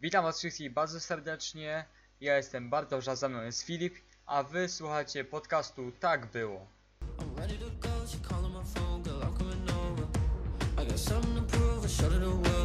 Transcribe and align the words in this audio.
Witam 0.00 0.24
was 0.24 0.38
wszystkich 0.38 0.72
bardzo 0.72 1.00
serdecznie. 1.00 1.84
Ja 2.20 2.36
jestem 2.36 2.70
Bartosz, 2.70 3.08
a 3.08 3.16
za 3.16 3.28
mną 3.28 3.42
jest 3.42 3.62
Filip, 3.62 3.94
a 4.26 4.42
wy 4.42 4.68
słuchacie 4.68 5.24
podcastu 5.24 5.92
Tak 6.00 6.26
Było. 6.26 6.66
I'm 12.30 12.57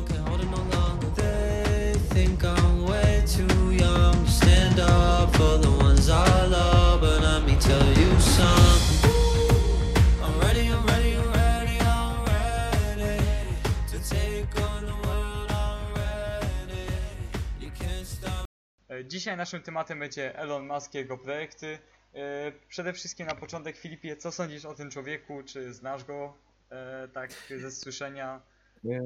Dzisiaj 19.07 19.37
naszym 19.37 19.61
tematem 19.61 19.99
będzie 19.99 20.37
Elon 20.39 20.67
Musk 20.67 20.93
i 20.93 20.97
jego 20.97 21.17
projekty. 21.17 21.79
E, 22.13 22.51
Przede 22.67 22.93
wszystkim 22.93 23.27
na 23.27 23.35
początek 23.35 23.77
Filipie, 23.77 24.17
co 24.17 24.31
sądzisz 24.31 24.65
o 24.65 24.73
tym 24.73 24.89
człowieku? 24.89 25.43
Czy 25.43 25.73
znasz 25.73 26.03
go 26.03 26.37
e, 26.69 27.07
tak 27.07 27.31
ze 27.61 27.71
słyszenia? 27.71 28.41
E, 28.85 28.99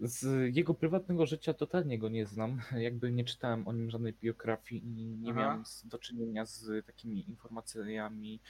Z 0.00 0.26
jego 0.56 0.74
prywatnego 0.74 1.26
życia 1.26 1.54
totalnie 1.54 1.98
go 1.98 2.08
nie 2.08 2.26
znam. 2.26 2.62
Jakby 2.76 3.12
nie 3.12 3.24
czytałem 3.24 3.68
o 3.68 3.72
nim 3.72 3.90
żadnej 3.90 4.12
biografii 4.12 4.84
i 4.84 5.16
nie 5.16 5.30
Aha. 5.30 5.40
miałem 5.40 5.64
do 5.84 5.98
czynienia 5.98 6.44
z 6.44 6.86
takimi 6.86 7.28
informacjami 7.30 8.40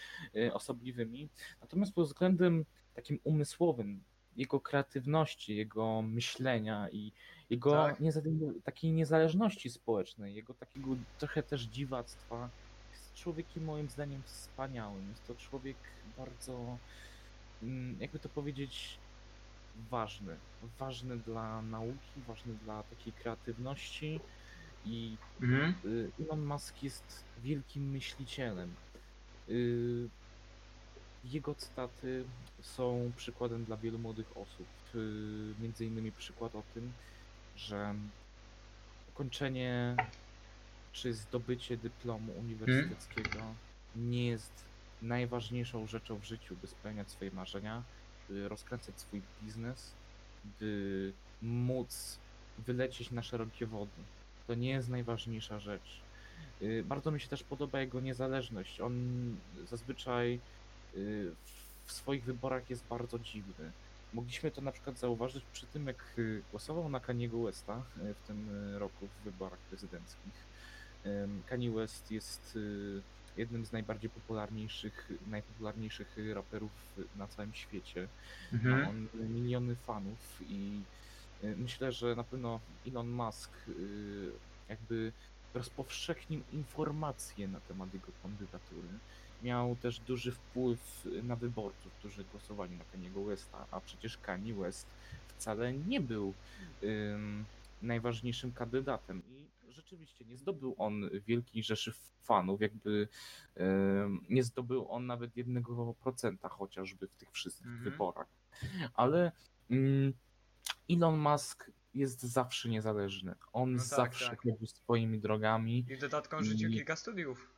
osobliwymi. 0.53 1.29
Natomiast 1.61 1.95
pod 1.95 2.07
względem 2.07 2.65
takim 2.95 3.19
umysłowym, 3.25 4.03
jego 4.37 4.61
kreatywności, 4.61 5.57
jego 5.57 6.03
myślenia 6.03 6.89
i 6.93 7.13
jego 7.53 7.71
Tak. 7.71 7.97
takiej 8.65 8.93
niezależności 8.93 9.71
społecznej, 9.71 10.35
jego 10.35 10.55
takiego 10.55 10.89
trochę 11.19 11.43
też 11.43 11.63
dziwactwa, 11.63 12.49
jest 12.93 13.15
człowiekiem 13.15 13.65
moim 13.65 13.91
zdaniem 13.91 14.23
wspaniałym. 14.23 15.09
Jest 15.11 15.27
to 15.27 15.35
człowiek 15.35 15.77
bardzo, 16.19 16.79
mm, 17.63 17.97
jakby 18.01 18.19
to 18.19 18.29
powiedzieć, 18.29 18.99
ważny. 19.91 20.37
Ważny 20.79 21.17
dla 21.17 21.63
nauki, 21.63 22.21
ważny 22.29 22.55
dla 22.55 22.83
takiej 22.83 23.13
kreatywności 23.13 24.21
i 24.85 25.17
Mhm. 25.43 25.75
y, 25.85 26.11
Elon 26.21 26.47
Musk 26.47 26.83
jest 26.83 27.25
wielkim 27.43 27.91
myślicielem. 27.91 28.75
Y, 29.49 30.09
Jego 31.25 31.55
cytaty 31.55 32.25
są 32.61 33.13
przykładem 33.17 33.65
dla 33.65 33.77
wielu 33.77 33.99
młodych 33.99 34.37
osób. 34.37 34.67
Y, 34.95 35.55
Między 35.61 35.87
innymi 35.87 36.13
przykład 36.13 36.55
o 36.57 36.63
tym, 36.75 36.93
że 37.57 37.95
ukończenie 39.15 39.97
czy 40.93 41.15
zdobycie 41.15 41.77
dyplomu 41.77 42.33
uniwersyteckiego 42.39 43.41
nie 43.97 44.27
jest 44.27 44.65
najważniejszą 45.03 45.87
rzeczą 45.87 46.19
w 46.19 46.25
życiu, 46.25 46.57
by 46.57 46.67
spełniać 46.67 47.11
swoje 47.11 47.31
marzenia, 47.31 47.83
by 48.29 48.49
rozkręcać 48.49 49.01
swój 49.01 49.23
biznes, 49.43 49.93
by 50.61 51.13
móc 51.43 52.19
wylecieć 52.59 53.11
na 53.11 53.23
szerokie 53.23 53.67
wody. 53.67 54.03
To 54.47 54.55
nie 54.55 54.71
jest 54.71 54.89
najważniejsza 54.89 55.59
rzecz. 55.59 56.01
Y, 56.63 56.85
Bardzo 56.87 57.11
mi 57.11 57.21
się 57.21 57.29
też 57.29 57.43
podoba 57.43 57.81
jego 57.81 58.01
niezależność. 58.01 58.81
On 58.81 58.95
zazwyczaj 59.71 60.41
y, 60.97 61.33
w 61.87 61.93
swoich 61.93 62.25
wyborach 62.25 62.71
jest 62.71 62.85
bardzo 62.87 63.19
dziwny. 63.19 63.73
Mogliśmy 64.13 64.51
to 64.51 64.61
na 64.61 64.73
przykład 64.73 64.99
zauważyć 64.99 65.45
przy 65.53 65.67
tym, 65.67 65.87
jak 65.87 66.15
y, 66.19 66.43
głosował 66.51 66.89
na 66.89 67.01
Kaniego 67.01 67.43
Westa 67.43 67.83
y, 67.99 68.15
w 68.15 68.21
tym 68.27 68.49
y, 68.75 68.79
roku 68.79 69.09
w 69.09 69.25
wyborach 69.25 69.59
prezydenckich. 69.59 70.53
Kanye 71.47 71.71
West 71.71 72.11
jest 72.11 72.59
jednym 73.37 73.67
z 73.67 73.73
najbardziej 73.73 74.11
popularniejszych, 74.11 75.13
najpopularniejszych 75.27 76.17
raperów 76.35 76.71
na 77.17 77.27
całym 77.27 77.55
świecie. 77.55 78.09
Ma 78.53 78.59
Mhm. 78.59 78.89
on 78.89 79.09
miliony 79.29 79.77
fanów 79.77 80.41
i 80.49 80.81
myślę, 81.57 81.93
że 81.93 82.17
na 82.17 82.25
pewno 82.25 82.61
Elon 82.87 83.11
Musk 83.11 83.51
jakby 84.69 85.13
rozpowszechnił 85.55 86.43
informacje 86.53 87.49
na 87.49 87.61
temat 87.61 87.95
jego 87.95 88.09
kandydatury. 88.23 88.89
Miał 89.43 89.77
też 89.77 89.99
duży 89.99 90.33
wpływ 90.33 91.07
na 91.23 91.37
wyborców, 91.37 91.93
którzy 91.93 92.25
głosowali 92.25 92.77
na 92.77 92.85
Kaniego 92.85 93.25
Westa, 93.25 93.67
a 93.71 93.81
przecież 93.81 94.19
Kanye 94.19 94.55
West 94.55 94.87
wcale 95.29 95.73
nie 95.73 96.01
był 96.01 96.35
ym, 96.83 97.45
najważniejszym 97.83 98.53
kandydatem 98.53 99.23
i 99.31 99.47
rzeczywiście 99.73 100.25
nie 100.25 100.37
zdobył 100.37 100.75
on 100.79 101.11
wielkiej 101.27 101.63
rzeszy 101.63 101.93
fanów, 102.23 102.61
jakby 102.61 103.09
nie 104.31 104.45
zdobył 104.45 104.91
on 104.93 105.07
nawet 105.07 105.37
jednego 105.37 105.95
procenta 106.03 106.49
chociażby 106.49 107.09
w 107.09 107.15
tych 107.17 107.31
wszystkich 107.31 107.67
Mhm. 107.67 107.91
wyborach. 107.91 108.27
Ale 108.95 109.33
mm, 109.71 110.13
Elon 110.91 111.19
Musk 111.19 111.71
jest 111.95 112.21
zawsze 112.23 112.69
niezależny. 112.69 113.35
On 113.53 113.73
No 113.73 113.79
tak, 113.79 113.87
zawsze 113.89 114.31
tak. 114.31 114.41
swoimi 114.67 115.19
drogami. 115.19 115.85
I 115.89 115.97
w 115.97 116.01
dodatku 116.01 116.37
on 116.37 116.45
rzucił 116.45 116.69
I- 116.69 116.73
kilka 116.75 116.97
studiów. 116.97 117.52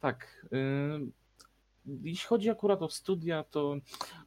Tak. 0.00 0.46
ym, 0.52 1.12
Jeśli 2.02 2.26
chodzi 2.26 2.50
akurat 2.50 2.82
o 2.82 2.88
studia, 2.90 3.44
to 3.44 3.76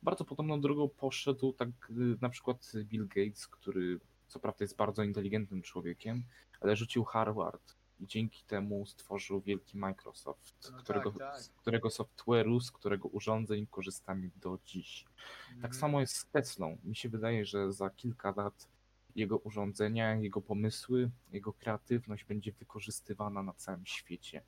bardzo 0.04 0.26
podobną 0.26 0.62
drogą 0.62 0.90
poszedł 0.90 1.54
tak 1.54 1.70
y, 1.90 1.94
na 2.22 2.30
przykład 2.30 2.72
Bill 2.86 3.08
Gates, 3.08 3.48
który 3.48 4.00
co 4.28 4.40
prawda 4.40 4.64
jest 4.64 4.76
bardzo 4.76 5.04
inteligentnym 5.04 5.62
człowiekiem, 5.62 6.24
ale 6.62 6.76
rzucił 6.76 7.04
Harvard 7.04 7.76
i 8.00 8.08
dzięki 8.08 8.44
temu 8.44 8.86
stworzył 8.86 9.42
wielki 9.42 9.78
Microsoft, 9.78 10.70
No 10.72 10.78
którego, 10.78 11.12
tak, 11.12 11.20
tak. 11.20 11.42
z 11.42 11.50
którego 11.50 11.90
software'u, 11.90 12.60
z 12.62 12.72
którego 12.72 13.08
urządzeń 13.08 13.68
korzystamy 13.68 14.30
do 14.36 14.60
dziś. 14.66 15.06
Tak 15.48 15.56
Mhm. 15.56 15.74
samo 15.74 16.00
jest 16.02 16.16
z 16.16 16.26
Teslą. 16.26 16.78
Mi 16.84 16.96
się 16.96 17.10
wydaje, 17.10 17.46
że 17.46 17.74
za 17.74 17.90
kilka 17.90 18.34
lat 18.38 18.68
jego 19.16 19.38
urządzenia, 19.38 20.16
jego 20.16 20.42
pomysły, 20.42 21.12
jego 21.32 21.54
kreatywność 21.54 22.24
będzie 22.24 22.52
wykorzystywana 22.52 23.44
na 23.44 23.54
całym 23.54 23.86
świecie. 23.86 24.42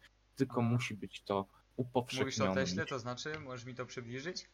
Tylko 0.46 0.62
musi 0.62 0.96
być 0.96 1.22
to 1.22 1.46
upowszechnione. 1.75 2.50
Mówisz 2.50 2.62
o 2.62 2.66
Teśle, 2.66 2.85
to 2.85 3.00
znaczy? 3.00 3.40
Możesz 3.40 3.66
mi 3.66 3.75
to 3.75 3.85
przybliżyć? 3.85 4.50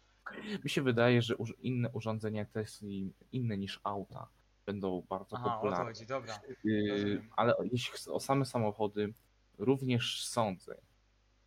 Mi 0.64 0.70
się 0.70 0.81
wydaje, 0.81 1.22
że 1.22 1.36
inne 1.59 1.90
urządzenia 1.90 2.46
Tesli, 2.46 3.14
inne 3.31 3.58
niż 3.58 3.80
auta, 3.84 4.28
będą 4.66 5.02
bardzo 5.09 5.36
Aha, 5.36 5.46
o 5.46 5.50
to 5.50 5.56
popularne. 5.56 5.86
chodzi, 5.86 6.06
dobra. 6.06 6.40
Yy, 6.64 6.90
rozumiem. 6.92 7.30
ale 7.36 7.53
jeśli 7.72 8.12
o 8.12 8.20
same 8.20 8.46
samochody, 8.46 9.14
również 9.58 10.25
sądzę. 10.28 10.78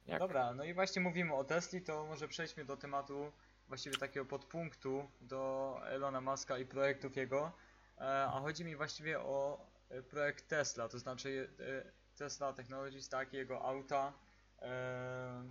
Jak 0.07 0.19
Dobra, 0.19 0.55
no 0.55 0.65
i 0.65 0.75
właśnie 0.75 1.03
mówimy 1.03 1.35
o 1.35 1.45
Tesli, 1.45 1.83
to 1.83 2.07
może 2.07 2.29
przejdźmy 2.29 2.65
do 2.65 2.77
tematu 2.77 3.33
właściwie 3.69 3.97
takiego 3.97 4.27
podpunktu 4.27 5.11
do 5.21 5.77
Elona 5.85 6.21
Muska 6.21 6.59
i 6.59 6.67
projektów 6.67 7.17
jego. 7.17 7.53
E, 7.99 8.03
A 8.25 8.41
chodzi 8.41 8.65
mi 8.65 8.77
właściwie 8.77 9.21
o 9.21 9.67
e, 9.89 10.03
projekt 10.03 10.49
Tesla, 10.49 10.89
to 10.89 10.99
znaczy 10.99 11.51
e, 11.61 11.93
Tesla 12.17 12.53
Technologies, 12.53 13.09
tak, 13.09 13.33
jego 13.33 13.65
auta, 13.65 14.13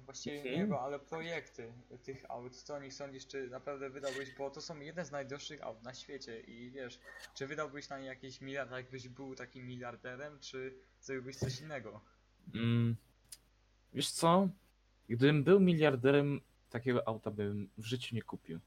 właściwie 0.06 0.36
nie 0.36 0.42
Mhm. 0.50 0.62
jego, 0.62 0.82
ale 0.82 1.00
projekty 1.00 1.74
tych 2.04 2.32
aut. 2.32 2.56
Co 2.56 2.76
o 2.76 2.80
nich 2.80 2.94
sądzisz, 2.94 3.28
czy 3.28 3.50
naprawdę 3.50 3.90
wydałbyś, 3.90 4.36
bo 4.38 4.50
to 4.50 4.62
są 4.62 4.80
jedne 4.80 5.06
z 5.06 5.12
najdroższych 5.12 5.64
aut 5.64 5.84
na 5.84 5.94
świecie 5.94 6.40
i 6.42 6.72
wiesz, 6.72 7.00
czy 7.36 7.48
wydałbyś 7.48 7.90
na 7.90 8.00
nie 8.00 8.06
jakiś 8.06 8.42
miliard, 8.42 8.72
jakbyś 8.72 9.10
był 9.10 9.36
takim 9.36 9.68
miliarderem, 9.68 10.40
czy 10.40 10.76
zrobiłbyś 11.02 11.36
coś 11.36 11.62
innego? 11.62 12.02
Mm, 12.56 12.96
wiesz 13.94 14.12
co? 14.12 14.50
Gdybym 15.10 15.44
był 15.44 15.60
miliarderem, 15.60 16.42
takiego 16.70 17.08
auta 17.08 17.32
bym 17.32 17.70
w 17.78 17.86
życiu 17.86 18.16
nie 18.16 18.22
kupił. 18.22 18.60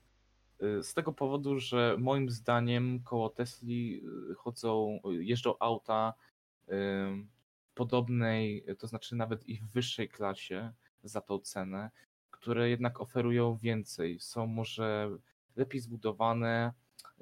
Y, 0.63 0.83
Z 0.83 0.95
tego 0.95 1.13
powodu, 1.13 1.61
że 1.61 1.97
moim 1.99 2.31
zdaniem 2.31 3.03
koło 3.03 3.31
Tesli 3.31 4.03
y, 4.31 4.35
chodzą, 4.35 5.01
y, 5.11 5.25
jeżdżą 5.25 5.55
auta 5.59 6.15
podobnej, 7.75 8.65
to 8.79 8.87
znaczy 8.87 9.17
nawet 9.17 9.49
i 9.49 9.59
w 9.59 9.67
wyższej 9.73 10.09
klasie 10.09 10.73
za 11.05 11.21
tą 11.21 11.39
cenę, 11.39 11.91
które 12.31 12.71
jednak 12.71 13.01
oferują 13.01 13.57
więcej. 13.57 14.21
Są 14.21 14.47
może 14.47 15.11
lepiej 15.57 15.81
zbudowane. 15.81 16.73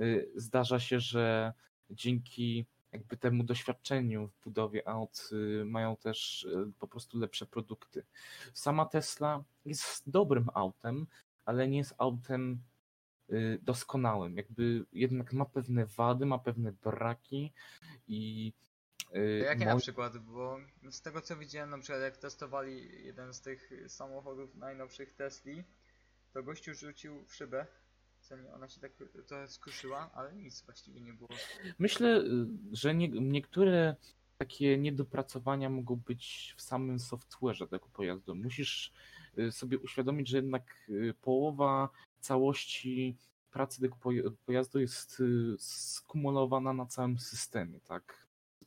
Y, 0.00 0.31
Zdarza 0.35 0.81
się, 0.81 1.00
że 1.00 1.52
dzięki 1.91 2.67
jakby 2.93 3.17
temu 3.17 3.44
doświadczeniu 3.44 4.29
w 4.29 4.44
budowie 4.44 4.88
aut 4.88 5.31
y, 5.32 5.64
mają 5.64 5.97
też 5.97 6.44
y, 6.44 6.73
po 6.79 6.88
prostu 6.88 7.19
lepsze 7.19 7.46
produkty. 7.46 8.05
Sama 8.55 8.87
Tesla 8.87 9.44
jest 9.64 10.11
dobrym 10.11 10.49
autem, 10.55 11.06
ale 11.44 11.69
nie 11.69 11.79
jest 11.79 11.94
autem 11.99 12.62
doskonałym. 13.62 14.37
Jakby 14.37 14.85
jednak 14.93 15.32
ma 15.32 15.44
pewne 15.44 15.87
wady, 15.87 16.26
ma 16.26 16.38
pewne 16.38 16.73
braki 16.73 17.53
i 18.08 18.53
Jakie 19.44 19.64
moi- 19.64 19.66
na 19.66 19.76
przykład? 19.76 20.18
Bo 20.18 20.58
z 20.90 21.02
tego 21.02 21.20
co 21.20 21.36
widziałem, 21.36 21.70
na 21.70 21.78
przykład 21.78 22.02
jak 22.02 22.16
testowali 22.16 23.04
jeden 23.06 23.34
z 23.34 23.40
tych 23.40 23.70
samochodów 23.88 24.54
najnowszych 24.54 25.12
Tesli, 25.14 25.64
to 26.32 26.42
gościu 26.42 26.74
rzucił 26.74 27.24
w 27.24 27.34
szybę. 27.34 27.66
Ona 28.54 28.68
się 28.68 28.80
tak 28.80 28.92
trochę 29.26 29.48
skruszyła, 29.48 30.10
ale 30.14 30.32
nic 30.36 30.62
właściwie 30.62 31.00
nie 31.00 31.12
było. 31.12 31.28
Myślę, 31.78 32.20
y, 32.20 32.46
że 32.72 32.94
nie, 32.94 33.08
niektóre 33.08 33.96
takie 34.38 34.78
niedopracowania 34.78 35.70
mogą 35.70 35.96
być 35.96 36.54
w 36.56 36.62
samym 36.62 36.96
software'ze 36.98 37.68
tego 37.68 37.86
pojazdu. 37.92 38.34
Musisz 38.34 38.92
y, 39.38 39.52
sobie 39.52 39.78
uświadomić, 39.78 40.28
że 40.28 40.36
jednak 40.36 40.74
y, 40.88 41.14
połowa 41.20 41.88
całości 42.20 43.16
pracy 43.50 43.80
tego 43.80 43.96
poja- 43.96 44.30
pojazdu 44.46 44.80
jest 44.80 45.20
y, 45.20 45.56
skumulowana 45.58 46.72
na 46.72 46.86
całym 46.86 47.18
systemie, 47.18 47.80
tak? 47.80 48.19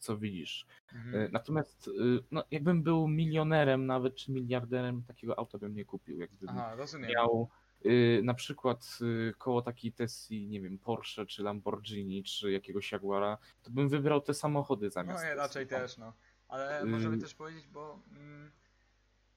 Co 0.04 0.18
widzisz. 0.18 0.66
Mhm. 0.94 1.16
Y, 1.16 1.30
Natomiast 1.32 1.88
y, 1.88 1.92
no, 2.32 2.44
jakbym 2.52 2.84
był 2.84 3.08
milionerem 3.08 3.86
nawet, 3.86 4.16
czy 4.16 4.32
miliarderem, 4.32 5.04
takiego 5.04 5.40
auta 5.40 5.58
bym 5.58 5.76
nie 5.76 5.86
kupił. 5.86 6.20
Jakbym 6.20 6.50
Aha, 6.50 6.76
rozumiem. 6.76 7.12
miał 7.12 7.50
y, 7.86 8.22
na 8.24 8.34
przykład 8.34 9.00
koło 9.38 9.62
takiej 9.62 9.92
Tesli, 9.92 10.48
nie 10.48 10.62
wiem, 10.62 10.78
Porsche, 10.80 11.26
czy 11.26 11.44
Lamborghini, 11.44 12.24
czy 12.24 12.52
jakiegoś 12.52 12.92
Jaguara, 12.92 13.38
to 13.62 13.72
bym 13.72 13.90
wybrał 13.90 14.22
te 14.22 14.34
samochody 14.34 14.86
No 14.86 14.92
zamiast 14.92 15.24
ja 15.24 15.30
Tesli, 15.30 15.38
raczej 15.40 15.68
też, 15.68 15.98
no. 15.98 16.14
Ale 16.48 16.86
możemy 16.86 17.16
Y- 17.16 17.20
też 17.20 17.34
powiedzieć, 17.36 17.68
bo 17.68 18.00
mm, 18.12 18.52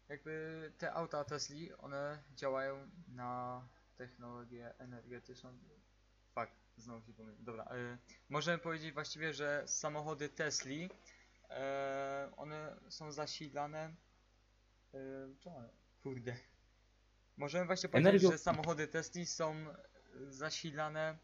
jakby 0.08 0.72
te 0.78 0.92
auta 0.92 1.24
Tesli, 1.24 1.72
one 1.74 2.18
działają 2.36 2.76
na 3.08 3.62
technologię 3.96 4.78
energetyczną. 4.78 5.50
Znowu 6.76 7.06
się 7.06 7.12
pomyliłem. 7.12 7.44
Dobra, 7.44 7.64
y, 7.64 7.99
możemy 8.28 8.58
powiedzieć 8.58 8.93
właściwie, 8.93 9.34
że 9.34 9.62
samochody 9.67 10.28
Tesli, 10.28 10.88
e, 11.50 12.31
one 12.37 12.76
są 12.88 13.12
zasilane. 13.12 13.94
Y, 14.94 14.99
czemu? 15.40 15.56
one- 15.56 15.69
Kurde. 16.02 16.37
Możemy 17.37 17.67
właśnie 17.67 17.88
powiedzieć, 17.88 18.12
Energią- 18.23 18.31
że 18.31 18.38
samochody 18.38 18.88
Tesli 18.88 19.26
są 19.26 19.55
zasilane. 20.28 21.19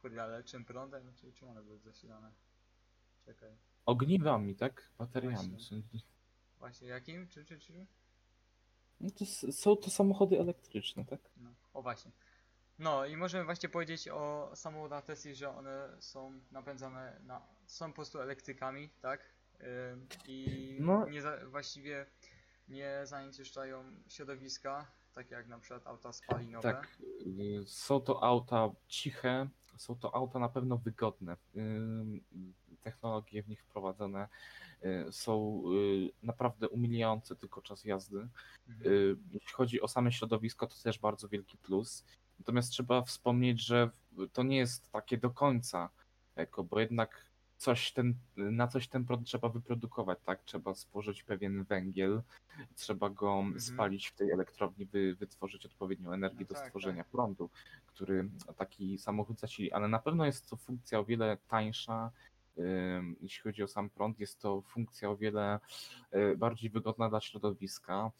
Kurde, 0.00 0.22
ale 0.22 0.44
czym 0.44 0.64
prądem? 0.64 1.14
Czy 1.14 1.32
czym 1.32 1.48
one 1.48 1.62
były 1.62 1.78
zasilane? 1.78 2.32
Czekaj. 3.24 3.56
Ogniwami, 3.86 4.54
tak? 4.54 4.88
Bateriami. 4.98 5.50
Właśnie. 5.50 5.82
Właśnie 6.58 6.88
jakim? 6.88 7.28
Czy, 7.28 7.44
czy, 7.44 7.58
czy? 7.58 7.86
No 9.00 9.10
to 9.10 9.24
s- 9.24 9.46
są 9.60 9.76
to 9.76 9.90
samochody 9.90 10.40
elektryczne, 10.40 11.04
tak? 11.04 11.20
No, 11.36 11.54
o 11.74 11.82
właśnie. 11.82 12.10
No 12.78 13.06
i 13.06 13.16
możemy 13.16 13.44
właśnie 13.44 13.68
powiedzieć 13.68 14.08
o 14.08 14.50
samochodach 14.54 15.04
Tesla, 15.04 15.34
że 15.34 15.56
one 15.56 15.88
są 16.00 16.40
napędzane 16.50 17.20
na. 17.24 17.42
są 17.66 17.88
po 17.88 17.94
prostu 17.94 18.20
elektrykami, 18.20 18.88
tak? 19.02 19.20
Ym, 19.92 20.06
I 20.26 20.76
No. 20.80 21.08
nie 21.08 21.22
za, 21.22 21.36
właściwie 21.46 22.06
nie 22.68 23.00
zanieczyszczają 23.04 23.84
środowiska, 24.08 24.86
tak 25.14 25.30
jak 25.30 25.48
na 25.48 25.58
przykład 25.58 25.86
auta 25.86 26.12
spalinowe. 26.12 26.72
Tak. 26.72 26.98
Są 27.66 28.00
to 28.00 28.22
auta 28.22 28.70
ciche, 28.88 29.48
są 29.76 29.96
to 29.96 30.14
auta 30.14 30.38
na 30.38 30.48
pewno 30.48 30.76
wygodne. 30.78 31.36
Technologie 32.80 33.42
w 33.42 33.48
nich 33.48 33.62
wprowadzone 33.62 34.28
y, 34.84 35.12
są 35.12 35.62
y, 35.72 36.10
naprawdę 36.22 36.68
umilające 36.68 37.36
tylko 37.36 37.62
czas 37.62 37.84
jazdy. 37.84 38.28
Mhm. 38.68 38.92
Y, 38.92 39.16
Jeśli 39.32 39.52
chodzi 39.52 39.80
o 39.80 39.88
same 39.88 40.12
środowisko, 40.12 40.66
to 40.66 40.74
też 40.82 40.98
bardzo 40.98 41.28
wielki 41.28 41.58
plus. 41.58 42.04
Natomiast 42.38 42.70
trzeba 42.70 43.02
wspomnieć, 43.02 43.66
że 43.66 43.90
to 44.32 44.42
nie 44.42 44.56
jest 44.56 44.90
takie 44.92 45.18
do 45.18 45.30
końca 45.30 45.88
eko, 46.36 46.64
bo 46.64 46.80
jednak 46.80 47.28
coś 47.58 47.92
ten, 47.92 48.14
na 48.36 48.68
coś 48.68 48.88
ten 48.88 49.04
prąd 49.04 49.26
trzeba 49.26 49.48
wyprodukować, 49.48 50.18
tak? 50.24 50.42
Trzeba 50.44 50.74
spożyć 50.74 51.22
pewien 51.22 51.64
węgiel, 51.64 52.22
trzeba 52.74 53.10
go 53.10 53.44
spalić 53.58 54.08
w 54.08 54.14
tej 54.14 54.30
elektrowni, 54.30 54.86
by 54.86 55.14
wytworzyć 55.14 55.66
odpowiednią 55.66 56.12
energię 56.12 56.40
No 56.40 56.46
do 56.48 56.54
tak, 56.54 56.66
stworzenia 56.66 57.04
prądu, 57.04 57.50
który 57.86 58.28
taki 58.56 58.98
samochód 58.98 59.40
zasili. 59.40 59.72
Ale 59.72 59.88
na 59.88 59.98
pewno 59.98 60.26
jest 60.26 60.50
to 60.50 60.56
funkcja 60.56 60.98
o 60.98 61.04
wiele 61.04 61.36
tańsza, 61.48 62.10
jeśli 63.20 63.42
chodzi 63.42 63.62
o 63.62 63.68
sam 63.68 63.90
prąd, 63.90 64.20
jest 64.20 64.40
to 64.40 64.62
funkcja 64.62 65.10
o 65.10 65.16
wiele 65.16 65.60
y, 66.14 66.36
bardziej 66.36 66.70
wygodna 66.70 67.08
dla 67.08 67.20
środowiska 67.20 68.10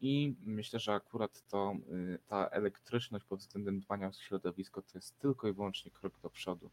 i 0.00 0.36
myślę, 0.44 0.78
że 0.80 0.94
akurat 0.94 1.42
to 1.48 1.76
y, 1.92 2.18
ta 2.26 2.48
elektryczność 2.48 3.24
pod 3.24 3.40
względem 3.40 3.80
dbania 3.80 4.08
o 4.08 4.12
środowisko 4.12 4.82
to 4.82 4.90
jest 4.94 5.18
tylko 5.18 5.48
i 5.48 5.52
wyłącznie 5.52 5.90
krok 5.90 6.20
do 6.20 6.30
przodu. 6.30 6.70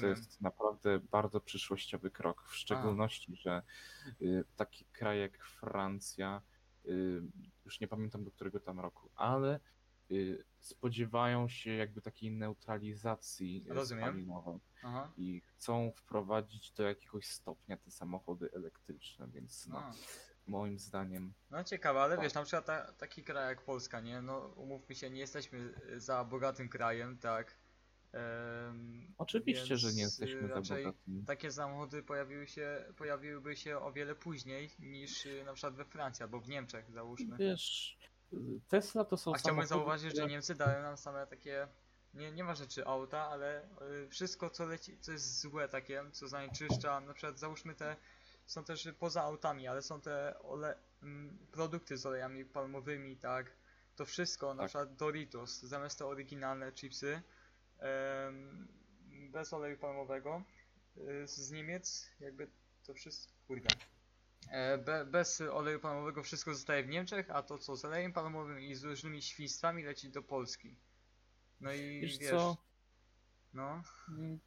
To 0.00 0.06
jest 0.06 0.40
naprawdę 0.40 0.98
bardzo 0.98 1.40
przyszłościowy 1.40 2.10
krok, 2.10 2.44
w 2.48 2.56
szczególności, 2.56 3.36
że 3.36 3.62
y, 4.22 4.44
taki 4.56 4.84
kraj 4.84 5.20
jak 5.20 5.44
Francja, 5.44 6.42
już 7.64 7.80
nie 7.80 7.88
pamiętam 7.88 8.24
do 8.24 8.30
którego 8.30 8.60
tam 8.60 8.80
roku, 8.80 9.10
ale 9.16 9.60
spodziewają 10.60 11.48
się 11.48 11.70
jakby 11.70 12.00
takiej 12.00 12.30
neutralizacji 12.32 13.66
y, 13.82 13.86
spalinowej 13.86 14.60
i 15.16 15.40
chcą 15.40 15.92
wprowadzić 15.96 16.72
do 16.72 16.82
jakiegoś 16.82 17.26
stopnia 17.26 17.76
te 17.76 17.90
samochody 17.90 18.50
elektryczne, 18.52 19.28
więc 19.28 19.66
no, 19.66 19.92
moim 20.46 20.78
zdaniem 20.78 21.32
No 21.50 21.64
ciekawe, 21.64 22.00
ale 22.00 22.16
Tak. 22.16 22.24
wiesz, 22.24 22.34
na 22.34 22.42
przykład 22.42 22.66
ta, 22.66 22.92
taki 22.92 23.24
kraj 23.24 23.48
jak 23.48 23.62
Polska, 23.62 24.00
nie? 24.00 24.22
No 24.22 24.38
umówmy 24.38 24.94
się, 24.94 25.10
nie 25.10 25.20
jesteśmy 25.20 25.74
y, 25.90 26.00
za 26.00 26.24
bogatym 26.24 26.68
krajem, 26.68 27.18
tak? 27.18 27.60
Oczywiście, 29.18 29.76
że 29.76 29.92
nie 29.92 30.02
jesteśmy 30.02 30.40
y, 30.40 30.48
za 30.48 30.54
raczej 30.54 30.84
bogatymi. 30.84 31.24
Takie 31.24 31.52
samochody 31.52 32.02
pojawiły 32.02 32.46
się, 32.46 32.84
pojawiłyby 32.96 33.56
się 33.56 33.78
o 33.78 33.92
wiele 33.92 34.14
później 34.14 34.70
niż 34.78 35.26
y, 35.26 35.44
na 35.44 35.52
przykład 35.52 35.74
we 35.74 35.84
Francji 35.84 36.22
albo 36.22 36.40
w 36.40 36.48
Niemczech, 36.48 36.90
załóżmy. 36.90 37.36
Wiesz, 37.36 37.98
y, 38.04 38.19
Tesla 38.68 39.04
to 39.04 39.16
są 39.16 39.34
A 39.34 39.38
chciałbym 39.38 39.66
zauważyć, 39.66 40.06
że 40.10 40.12
które- 40.12 40.26
Niemcy 40.26 40.54
dają 40.54 40.82
nam 40.82 40.96
same 40.96 41.26
takie, 41.26 41.68
nie, 42.14 42.32
nie 42.32 42.44
ma 42.44 42.54
rzeczy 42.54 42.86
auta, 42.86 43.18
ale 43.20 43.68
y, 44.04 44.08
wszystko 44.08 44.50
co 44.50 44.66
leci, 44.66 44.98
co 44.98 45.12
jest 45.12 45.40
złe 45.40 45.68
takie, 45.68 46.04
co 46.12 46.28
zanieczyszcza, 46.28 47.00
na 47.00 47.14
przykład 47.14 47.38
załóżmy 47.38 47.74
te, 47.74 47.96
są 48.46 48.64
też 48.64 48.88
poza 48.98 49.22
autami, 49.22 49.68
ale 49.68 49.82
są 49.82 50.00
te 50.00 50.38
ole, 50.42 50.76
mm, 51.02 51.38
produkty 51.52 51.96
z 51.96 52.06
olejami 52.06 52.44
palmowymi, 52.44 53.16
tak, 53.16 53.52
to 53.96 54.04
wszystko, 54.06 54.54
na 54.54 54.62
Tak. 54.62 54.68
przykład 54.68 54.96
Doritos, 54.96 55.60
zamiast 55.62 55.98
te 55.98 56.06
oryginalne 56.06 56.72
chipsy, 56.72 57.22
em, 57.78 58.68
bez 59.32 59.52
oleju 59.52 59.78
palmowego, 59.78 60.42
y, 60.96 61.26
z 61.26 61.50
Niemiec, 61.50 62.10
jakby 62.20 62.50
to 62.86 62.94
wszystko, 62.94 63.32
kurde, 63.46 63.68
Be, 64.84 65.04
bez 65.06 65.40
oleju 65.40 65.80
palmowego 65.80 66.22
wszystko 66.22 66.54
zostaje 66.54 66.82
w 66.82 66.88
Niemczech, 66.88 67.30
a 67.30 67.42
to 67.42 67.58
co 67.58 67.76
z 67.76 67.84
olejem 67.84 68.12
palmowym 68.12 68.60
i 68.60 68.74
z 68.74 68.84
różnymi 68.84 69.22
świństwami 69.22 69.82
leci 69.82 70.10
do 70.10 70.22
Polski. 70.22 70.76
No 71.60 71.72
i 71.72 72.00
Wiesz 72.00 72.18
wiesz, 72.18 72.30
co, 72.30 72.56
no, 73.54 73.82
Mm, 74.08 74.38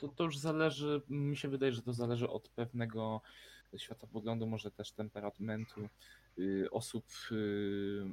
To, 0.00 0.08
to 0.08 0.24
już 0.24 0.38
zależy, 0.38 1.02
mi 1.08 1.36
się 1.36 1.48
wydaje, 1.48 1.72
że 1.72 1.82
to 1.82 1.92
zależy 1.92 2.28
od 2.28 2.48
pewnego 2.48 3.20
światopoglądu, 3.76 4.46
może 4.46 4.70
też 4.70 4.92
temperamentu 4.92 5.88
osób 6.70 7.06
y, 7.32 8.04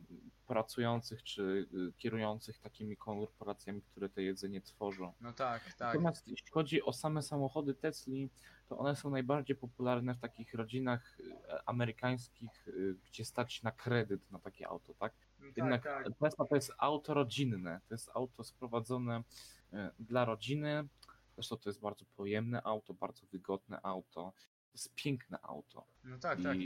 pracujących 0.47 1.23
czy 1.23 1.67
y, 1.73 1.93
kierujących 1.97 2.59
takimi 2.59 2.97
korporacjami, 2.97 3.81
które 3.81 4.09
to 4.09 4.21
jedzenie 4.21 4.61
tworzą. 4.61 5.13
no 5.21 5.33
tak, 5.33 5.73
tak. 5.73 5.79
Natomiast 5.79 6.27
jeśli 6.27 6.51
chodzi 6.51 6.83
o 6.83 6.93
same 6.93 7.21
samochody 7.21 7.73
Tesli, 7.73 8.29
to 8.69 8.77
one 8.77 8.95
są 8.95 9.09
najbardziej 9.09 9.55
popularne 9.55 10.15
w 10.15 10.19
takich 10.19 10.53
rodzinach 10.53 11.19
y, 11.19 11.33
amerykańskich, 11.65 12.67
y, 12.67 12.95
gdzie 13.05 13.25
stać 13.25 13.63
na 13.63 13.71
kredyt 13.71 14.31
na 14.31 14.39
takie 14.39 14.67
auto, 14.67 14.93
tak? 14.93 15.13
No 15.39 15.45
Jednak 15.57 15.83
tak, 15.83 16.03
tak. 16.03 16.13
Tesla 16.19 16.45
to 16.45 16.55
jest 16.55 16.73
auto 16.77 17.13
rodzinne, 17.13 17.79
to 17.87 17.93
jest 17.93 18.09
auto 18.13 18.43
sprowadzone 18.43 19.23
dla 19.99 20.25
rodziny. 20.25 20.87
Zresztą 21.35 21.57
to 21.57 21.69
jest 21.69 21.79
bardzo 21.79 22.05
pojemne 22.17 22.63
auto, 22.63 22.93
bardzo 22.93 23.27
wygodne 23.31 23.81
auto. 23.83 24.33
To 24.71 24.73
jest 24.73 24.95
piękne 24.95 25.37
auto. 25.41 25.85
No 26.03 26.17
tak, 26.17 26.41
tak. 26.41 26.57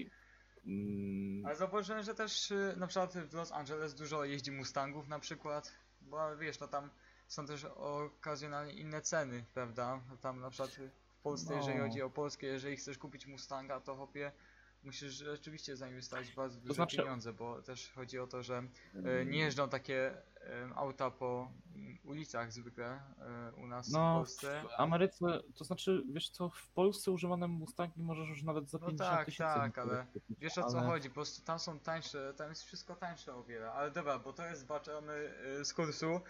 Mm, 0.66 1.46
Ale 1.46 1.56
zauważyłem, 1.56 2.04
że 2.04 2.16
też 2.16 2.52
y, 2.52 2.74
na 2.78 2.88
przykład 2.88 3.14
w 3.18 3.34
Los 3.34 3.52
Angeles 3.52 3.96
dużo 3.96 4.24
jeździ 4.26 4.52
Mustangów 4.52 5.08
na 5.08 5.20
przykład, 5.20 5.74
bo 6.02 6.38
wiesz, 6.38 6.60
no 6.60 6.68
tam 6.68 6.90
są 7.28 7.46
też 7.46 7.66
okazjonalnie 7.66 8.74
inne 8.74 9.02
ceny, 9.02 9.46
prawda? 9.54 10.02
Tam 10.22 10.40
na 10.40 10.50
przykład 10.50 10.72
w 11.20 11.22
Polsce, 11.24 11.56
jeżeli 11.56 11.78
No. 11.78 11.84
chodzi 11.84 12.02
o 12.02 12.10
Polskę, 12.10 12.48
jeżeli 12.48 12.76
chcesz 12.78 12.98
kupić 12.98 13.28
Mustanga, 13.28 13.80
to 13.80 13.96
hopie 13.96 14.32
musisz 14.84 15.14
rzeczywiście 15.14 15.78
zainwestować 15.78 16.32
bardzo 16.32 16.60
duże 16.60 16.74
znaczy- 16.74 16.98
pieniądze, 16.98 17.34
bo 17.34 17.62
też 17.62 17.92
chodzi 17.96 18.20
o 18.20 18.28
to, 18.28 18.44
że 18.44 18.64
E, 19.06 19.26
Nie 19.26 19.40
jeżdżą 19.40 19.70
takie 19.70 20.18
auta 20.76 21.12
po 21.12 21.52
mm, 21.76 21.98
ulicach 22.04 22.52
zwykle 22.52 22.86
e, 23.20 23.52
u 23.64 23.68
nas 23.68 23.90
w 23.90 23.94
no, 23.94 24.16
Polsce. 24.16 24.64
w 24.70 24.82
Ameryce, 24.82 25.26
to 25.56 25.64
znaczy, 25.64 26.04
wiesz 26.12 26.30
co, 26.30 26.50
w 26.50 26.68
Polsce 26.70 27.12
używane 27.12 27.48
Mustangi 27.48 28.02
możesz 28.04 28.30
już 28.30 28.44
nawet 28.44 28.70
za 28.70 28.78
No 28.78 28.86
50 28.88 29.10
tak, 29.18 29.26
tysięcy 29.26 29.54
tak, 29.54 29.78
ale 29.78 30.06
Wiesz 30.30 30.58
o 30.58 30.64
co 30.64 30.78
ale- 30.80 30.88
chodzi, 30.88 31.10
po 31.10 31.14
prostu 31.16 31.46
tam 31.46 31.60
są 31.60 31.80
tańsze, 31.80 32.34
tam 32.38 32.50
jest 32.50 32.64
wszystko 32.64 32.96
tańsze 32.96 33.36
o 33.36 33.44
wiele, 33.44 33.72
ale 33.72 33.92
dobra, 33.92 34.20
bo 34.20 34.34
to 34.34 34.46
jest 34.46 34.62
zbaczamy 34.62 35.34
e, 35.62 35.66
z 35.66 35.74
kursu, 35.74 36.22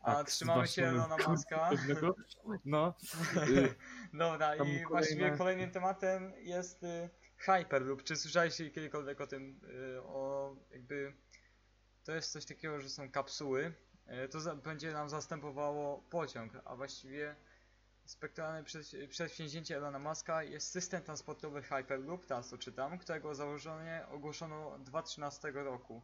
a 0.00 0.14
Tak, 0.14 0.30
trzymamy 0.30 0.66
się 0.66 0.86
Elona 0.86 1.16
Muska. 1.28 1.68
pewnego. 1.70 2.14
No, 2.64 2.94
Dobra, 4.12 4.56
Tam 4.56 4.68
i 4.68 4.86
właściwie 4.86 5.20
kolejne- 5.20 5.38
kolejnym 5.38 5.70
tematem 5.70 6.32
jest 6.42 6.82
y, 6.82 7.10
Hyperloop. 7.40 8.02
Czy 8.02 8.16
słyszałeś 8.16 8.56
kiedykolwiek 8.56 9.20
o 9.20 9.26
tym, 9.26 9.60
y, 9.96 10.02
o 10.02 10.56
jakby... 10.70 11.12
To 12.04 12.12
jest 12.12 12.32
coś 12.32 12.44
takiego, 12.44 12.80
że 12.80 12.88
są 12.88 13.10
kapsuły. 13.10 13.72
y, 14.24 14.28
To 14.28 14.56
będzie 14.56 14.92
nam 14.92 15.08
zastępowało 15.08 16.02
pociąg, 16.10 16.52
a 16.64 16.76
właściwie 16.76 17.36
spektralne 18.04 18.64
przed, 18.64 18.92
przedsięwzięcie 19.08 19.76
Elona 19.76 19.98
Muska 19.98 20.42
jest 20.42 20.70
system 20.70 21.02
transportowy 21.02 21.62
Hyperloop, 21.62 22.26
teraz 22.26 22.50
to 22.50 22.58
czytam, 22.58 22.98
którego 22.98 23.34
założenie 23.34 24.06
ogłoszono 24.10 24.78
2013 24.78 25.50
roku. 25.50 26.02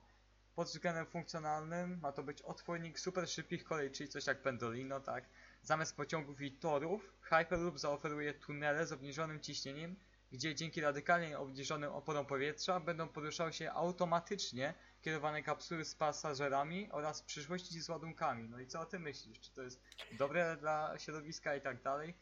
Pod 0.55 0.69
względem 0.69 1.07
funkcjonalnym 1.07 1.99
ma 2.01 2.13
to 2.13 2.23
być 2.23 2.43
otwornik 2.43 3.01
super 3.01 3.29
szybkich 3.29 3.65
kolei, 3.65 3.91
czyli 3.91 4.09
coś 4.09 4.27
jak 4.27 4.43
Pendolino, 4.43 5.01
tak? 5.01 5.25
Zamiast 5.63 5.97
pociągów 5.97 6.41
i 6.41 6.53
torów, 6.53 7.13
Hyperloop 7.21 7.79
zaoferuje 7.79 8.35
tunele 8.35 8.87
z 8.87 8.93
obniżonym 8.93 9.41
ciśnieniem, 9.41 9.97
gdzie 10.33 10.55
dzięki 10.55 10.81
radykalnie 10.81 11.39
obniżonym 11.39 11.93
oporom 11.93 12.27
powietrza 12.27 12.81
będą 12.81 13.09
poruszały 13.09 13.53
się 13.53 13.73
automatycznie 13.73 14.75
kierowane 15.03 15.43
kapsuły 15.43 15.85
z 15.85 15.95
pasażerami 15.95 16.91
oraz 16.91 17.23
w 17.23 17.25
przyszłości 17.25 17.81
z 17.81 17.89
ładunkami. 17.89 18.49
No 18.49 18.61
i 18.61 18.67
co 18.67 18.81
o 18.81 18.87
tym 18.87 19.03
myślisz? 19.03 19.41
Czy 19.41 19.53
to 19.53 19.63
jest 19.63 19.83
dobre 20.19 20.57
dla 20.57 20.99
środowiska 20.99 21.57
i 21.57 21.61
tak 21.61 21.83
dalej? 21.83 22.15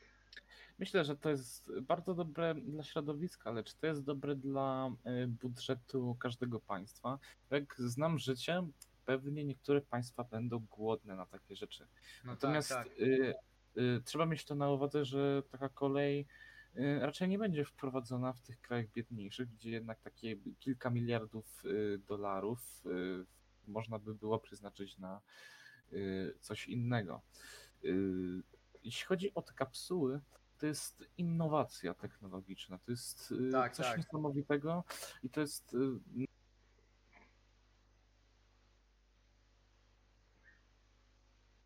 Myślę, 0.79 1.05
że 1.05 1.17
to 1.17 1.31
jest 1.31 1.81
bardzo 1.81 2.15
dobre 2.15 2.55
dla 2.55 2.83
środowiska, 2.83 3.51
ale 3.51 3.65
czy 3.65 3.77
to 3.77 3.87
jest 3.87 4.05
dobre 4.05 4.37
dla 4.37 4.91
y, 5.07 5.27
budżetu 5.27 6.17
każdego 6.21 6.61
państwa? 6.61 7.19
Jak 7.51 7.75
znam 7.79 8.19
życie, 8.19 8.63
pewnie 9.05 9.45
niektóre 9.45 9.81
państwa 9.81 10.25
będą 10.25 10.59
głodne 10.59 11.17
na 11.17 11.27
takie 11.27 11.57
rzeczy. 11.57 11.87
No 12.25 12.33
Natomiast 12.33 12.69
tak, 12.69 12.89
tak. 12.89 12.99
Y, 12.99 13.35
y, 13.79 14.03
trzeba 14.05 14.27
mieć 14.27 14.45
to 14.45 14.55
na 14.55 14.71
uwadze, 14.71 15.05
że 15.05 15.43
taka 15.53 15.69
kolej 15.69 16.27
raczej 17.01 17.29
nie 17.29 17.39
będzie 17.39 17.65
wprowadzona 17.65 18.33
w 18.33 18.41
tych 18.41 18.61
krajach 18.61 18.91
biedniejszych, 18.91 19.51
gdzie 19.51 19.71
jednak 19.71 20.01
takie 20.01 20.37
kilka 20.59 20.91
miliardów 20.91 21.65
y, 21.65 21.99
dolarów 22.07 22.83
y, 22.87 23.27
można 23.67 23.99
by 23.99 24.15
było 24.15 24.39
przeznaczyć 24.39 24.99
na 24.99 25.21
y, 25.93 26.35
coś 26.41 26.69
innego. 26.69 27.23
Y, 27.85 28.43
Jeśli 28.85 29.07
chodzi 29.07 29.35
o 29.35 29.43
te 29.43 29.53
kapsuły, 29.53 30.21
to 30.59 30.67
jest 30.67 31.05
innowacja 31.19 31.95
technologiczna, 31.95 32.79
to 32.79 32.91
jest 32.91 33.33
y, 33.33 33.53
Tak, 33.53 33.73
coś 33.75 33.87
tak. 33.87 33.99
niesamowitego 33.99 34.85
i 35.23 35.31
to 35.31 35.41
jest 35.41 35.75
y, 35.75 35.79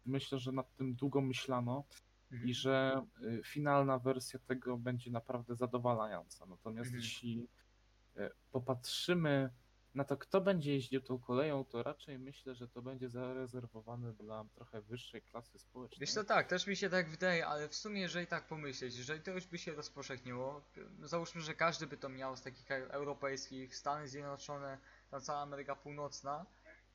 myślę, 0.07 0.39
że 0.39 0.53
nad 0.53 0.75
tym 0.77 0.95
długo 0.95 1.21
myślano 1.21 1.85
Mhm. 2.33 2.49
i 2.49 2.55
że 2.55 3.07
y, 3.23 3.43
finalna 3.45 3.99
wersja 3.99 4.39
tego 4.39 4.77
będzie 4.77 5.11
naprawdę 5.11 5.57
zadowalająca. 5.57 6.47
Natomiast 6.47 6.87
Mhm. 6.87 7.03
jeśli 7.03 7.49
y, 8.17 8.31
popatrzymy 8.51 9.51
na 9.95 10.05
to, 10.05 10.17
kto 10.17 10.41
będzie 10.41 10.73
jeździł 10.73 11.01
tą 11.01 11.19
koleją, 11.19 11.65
to 11.65 11.83
raczej 11.83 12.19
myślę, 12.19 12.55
że 12.55 12.69
to 12.69 12.83
będzie 12.83 13.09
zarezerwowane 13.09 14.13
dla 14.13 14.45
trochę 14.55 14.83
wyższej 14.83 15.23
klasy 15.23 15.59
społecznej. 15.59 16.01
Wiesz 16.01 16.13
co, 16.13 16.25
tak, 16.25 16.47
też 16.47 16.67
mi 16.67 16.77
się 16.77 16.91
tak 16.91 17.11
wydaje, 17.11 17.47
ale 17.47 17.69
w 17.69 17.75
sumie 17.75 18.01
jeżeli 18.01 18.27
tak 18.27 18.47
pomyśleć, 18.47 18.97
jeżeli 18.97 19.21
to 19.21 19.31
już 19.31 19.47
by 19.47 19.59
się 19.59 19.73
rozpowszechniło, 19.75 20.65
załóżmy, 21.03 21.41
że 21.41 21.55
każdy 21.55 21.87
by 21.87 21.97
to 21.97 22.09
miał 22.09 22.37
z 22.37 22.43
takich 22.43 22.65
krajów 22.65 22.91
europejskich, 22.91 23.77
Stany 23.77 24.09
Zjednoczone, 24.09 24.79
ta 25.11 25.21
cała 25.21 25.41
Ameryka 25.41 25.77
Północna, 25.77 26.47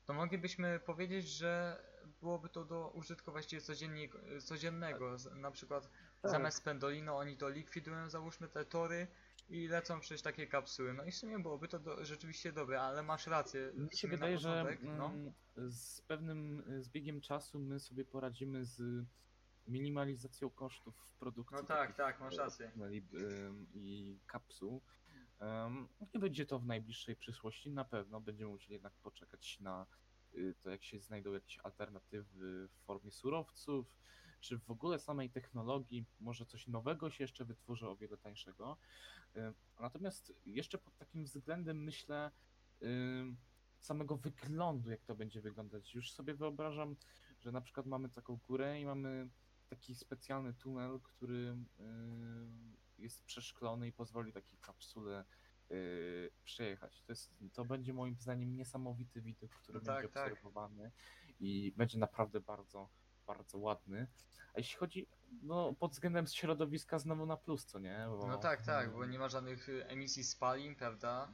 to 0.06 0.14
moglibyśmy 0.14 0.80
powiedzieć, 0.80 1.28
że 1.28 1.82
byłoby 2.24 2.48
to 2.48 2.64
do 2.64 2.90
użytku 2.94 3.32
właściwie 3.32 3.62
codziennie, 3.62 4.08
codziennego, 4.44 5.18
Z- 5.18 5.36
na 5.36 5.50
przykład 5.50 5.90
Tak. 6.22 6.30
zamiast 6.30 6.64
Pendolino 6.64 7.16
oni 7.16 7.36
to 7.36 7.48
likwidują, 7.48 8.08
załóżmy 8.10 8.48
te 8.48 8.64
tory 8.64 9.06
i 9.48 9.68
lecą 9.68 10.00
przez 10.00 10.22
takie 10.22 10.46
kapsuły, 10.46 10.94
no 10.94 11.04
i 11.04 11.10
w 11.10 11.16
sumie 11.16 11.38
byłoby 11.38 11.68
to 11.68 11.78
do, 11.78 12.04
rzeczywiście 12.04 12.52
dobre, 12.52 12.80
ale 12.82 13.02
masz 13.02 13.26
rację, 13.26 13.72
w 13.72 13.78
Mi 13.78 13.90
się 13.90 13.96
sumie 13.96 14.10
na 14.12 14.16
wydaje, 14.16 14.38
że 14.38 14.48
początek, 14.48 14.82
no. 14.82 15.06
mm, 15.06 15.32
z 15.70 16.00
pewnym 16.00 16.60
y, 16.72 16.82
zbiegiem 16.82 17.20
czasu 17.20 17.58
my 17.58 17.80
sobie 17.80 18.04
poradzimy 18.04 18.64
z 18.64 19.06
minimalizacją 19.66 20.50
kosztów 20.50 20.94
produkcji. 21.18 21.56
No 21.56 21.62
tak, 21.62 21.78
takich, 21.78 21.96
tak, 21.96 22.20
masz 22.20 22.34
e, 22.34 22.36
rację. 22.38 22.72
ym, 23.14 23.66
I 23.74 24.18
kapsuł. 24.26 24.82
Em, 25.40 25.88
Nie 26.14 26.20
będzie 26.20 26.46
to 26.46 26.58
w 26.58 26.66
najbliższej 26.66 27.16
przyszłości, 27.16 27.70
na 27.70 27.84
pewno 27.84 28.20
będziemy 28.20 28.50
musieli 28.50 28.72
jednak 28.72 28.92
poczekać 29.02 29.60
na 29.60 29.86
to, 30.60 30.70
jak 30.70 30.84
się 30.84 31.00
znajdą 31.00 31.32
jakieś 31.32 31.58
alternatywy 31.58 32.68
w 32.68 32.84
formie 32.84 33.10
surowców, 33.10 33.96
czy 34.40 34.58
w 34.58 34.70
ogóle 34.70 34.98
samej 34.98 35.30
technologii, 35.30 36.06
może 36.20 36.46
coś 36.46 36.66
nowego 36.66 37.10
się 37.10 37.24
jeszcze 37.24 37.44
wytworzy 37.44 37.88
o 37.88 37.96
wiele 37.96 38.16
tańszego. 38.16 38.76
Y, 39.36 39.40
Natomiast 39.80 40.32
jeszcze 40.46 40.78
pod 40.78 40.96
takim 40.96 41.24
względem 41.24 41.82
myślę 41.82 42.30
y, 42.82 42.86
samego 43.80 44.16
wyglądu, 44.16 44.90
jak 44.90 45.04
to 45.04 45.14
będzie 45.14 45.40
wyglądać. 45.40 45.94
Już 45.94 46.12
sobie 46.12 46.34
wyobrażam, 46.34 46.96
że 47.40 47.52
na 47.52 47.60
przykład 47.60 47.86
mamy 47.86 48.08
taką 48.08 48.36
górę 48.36 48.80
i 48.80 48.86
mamy 48.86 49.28
taki 49.68 49.94
specjalny 49.94 50.54
tunel, 50.54 51.00
który 51.00 51.36
y, 51.38 51.54
jest 52.98 53.24
przeszklony 53.24 53.88
i 53.88 53.92
pozwoli 53.92 54.32
takiej 54.32 54.58
kapsule 54.58 55.24
y, 55.70 56.30
przejechać. 56.44 57.02
To, 57.02 57.12
jest, 57.12 57.30
to 57.52 57.64
będzie 57.64 57.92
moim 57.92 58.16
zdaniem 58.18 58.56
niesamowity 58.56 59.20
widok, 59.20 59.50
który 59.50 59.78
No 59.78 59.84
tak, 59.84 59.96
będzie 59.96 60.14
tak. 60.14 60.32
obserwowany 60.32 60.90
i 61.40 61.72
będzie 61.76 61.98
naprawdę 61.98 62.40
bardzo, 62.40 62.88
bardzo 63.26 63.58
ładny. 63.58 64.06
A 64.54 64.58
jeśli 64.58 64.76
chodzi 64.76 65.06
no, 65.42 65.72
pod 65.72 65.92
względem 65.92 66.26
środowiska 66.26 66.98
znowu 66.98 67.26
na 67.26 67.36
plus, 67.36 67.64
co 67.66 67.78
nie? 67.78 68.06
Bo, 68.08 68.26
No 68.26 68.38
tak, 68.38 68.62
tak, 68.62 68.92
bo 68.92 69.04
y, 69.04 69.08
nie 69.08 69.18
ma 69.18 69.28
żadnych 69.28 69.68
y, 69.68 69.86
emisji 69.86 70.24
spalin, 70.24 70.74
prawda? 70.76 71.32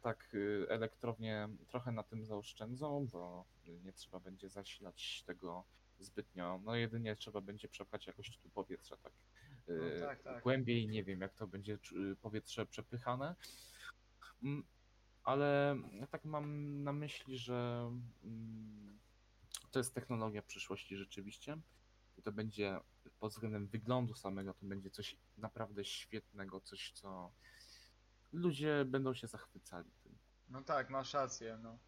tak, 0.00 0.34
y, 0.34 0.66
elektrownie 0.68 1.48
trochę 1.68 1.92
na 1.92 2.02
tym 2.02 2.24
zaoszczędzą, 2.24 3.06
bo 3.12 3.44
nie 3.66 3.92
trzeba 3.92 4.20
będzie 4.20 4.48
zasilać 4.48 5.22
tego 5.26 5.64
zbytnio. 5.98 6.60
No 6.64 6.76
jedynie 6.76 7.16
trzeba 7.16 7.40
będzie 7.40 7.68
przepchać 7.68 8.06
jakoś 8.06 8.38
tu 8.38 8.50
powietrze, 8.50 8.96
tak. 8.96 9.12
Y, 9.72 10.00
No 10.00 10.06
tak, 10.06 10.22
tak. 10.22 10.42
Głębiej 10.42 10.88
nie 10.88 11.04
wiem, 11.04 11.20
jak 11.20 11.34
to 11.34 11.46
będzie 11.46 11.78
czu- 11.78 12.16
powietrze 12.16 12.66
przepychane. 12.66 13.34
Mm, 14.42 14.64
Ale 15.24 15.76
ja 15.92 16.06
tak 16.06 16.24
mam 16.24 16.82
na 16.82 16.92
myśli, 16.92 17.38
że 17.38 17.90
mm, 18.24 18.98
to 19.70 19.78
jest 19.78 19.94
technologia 19.94 20.42
przyszłości 20.42 20.96
rzeczywiście. 20.96 21.58
I 22.18 22.22
to 22.22 22.32
będzie 22.32 22.80
pod 23.20 23.32
względem 23.32 23.66
wyglądu 23.66 24.14
samego, 24.14 24.54
to 24.54 24.66
będzie 24.66 24.90
coś 24.90 25.16
naprawdę 25.38 25.84
świetnego, 25.84 26.60
coś 26.60 26.92
co 26.92 27.32
ludzie 28.32 28.84
będą 28.84 29.14
się 29.14 29.26
zachwycali 29.26 29.90
tym. 30.02 30.18
No 30.48 30.62
tak, 30.62 30.90
masz 30.90 31.14
rację, 31.14 31.58
no. 31.62 31.78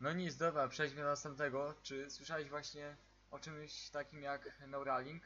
No 0.00 0.12
nic, 0.12 0.36
dobra, 0.36 0.68
przejdźmy 0.68 1.00
do 1.00 1.06
następnego. 1.06 1.74
Czy 1.82 2.10
słyszałeś 2.10 2.48
właśnie 2.48 2.96
o 3.30 3.38
czymś 3.38 3.90
takim 3.90 4.22
jak 4.22 4.60
Neuralink? 4.68 5.22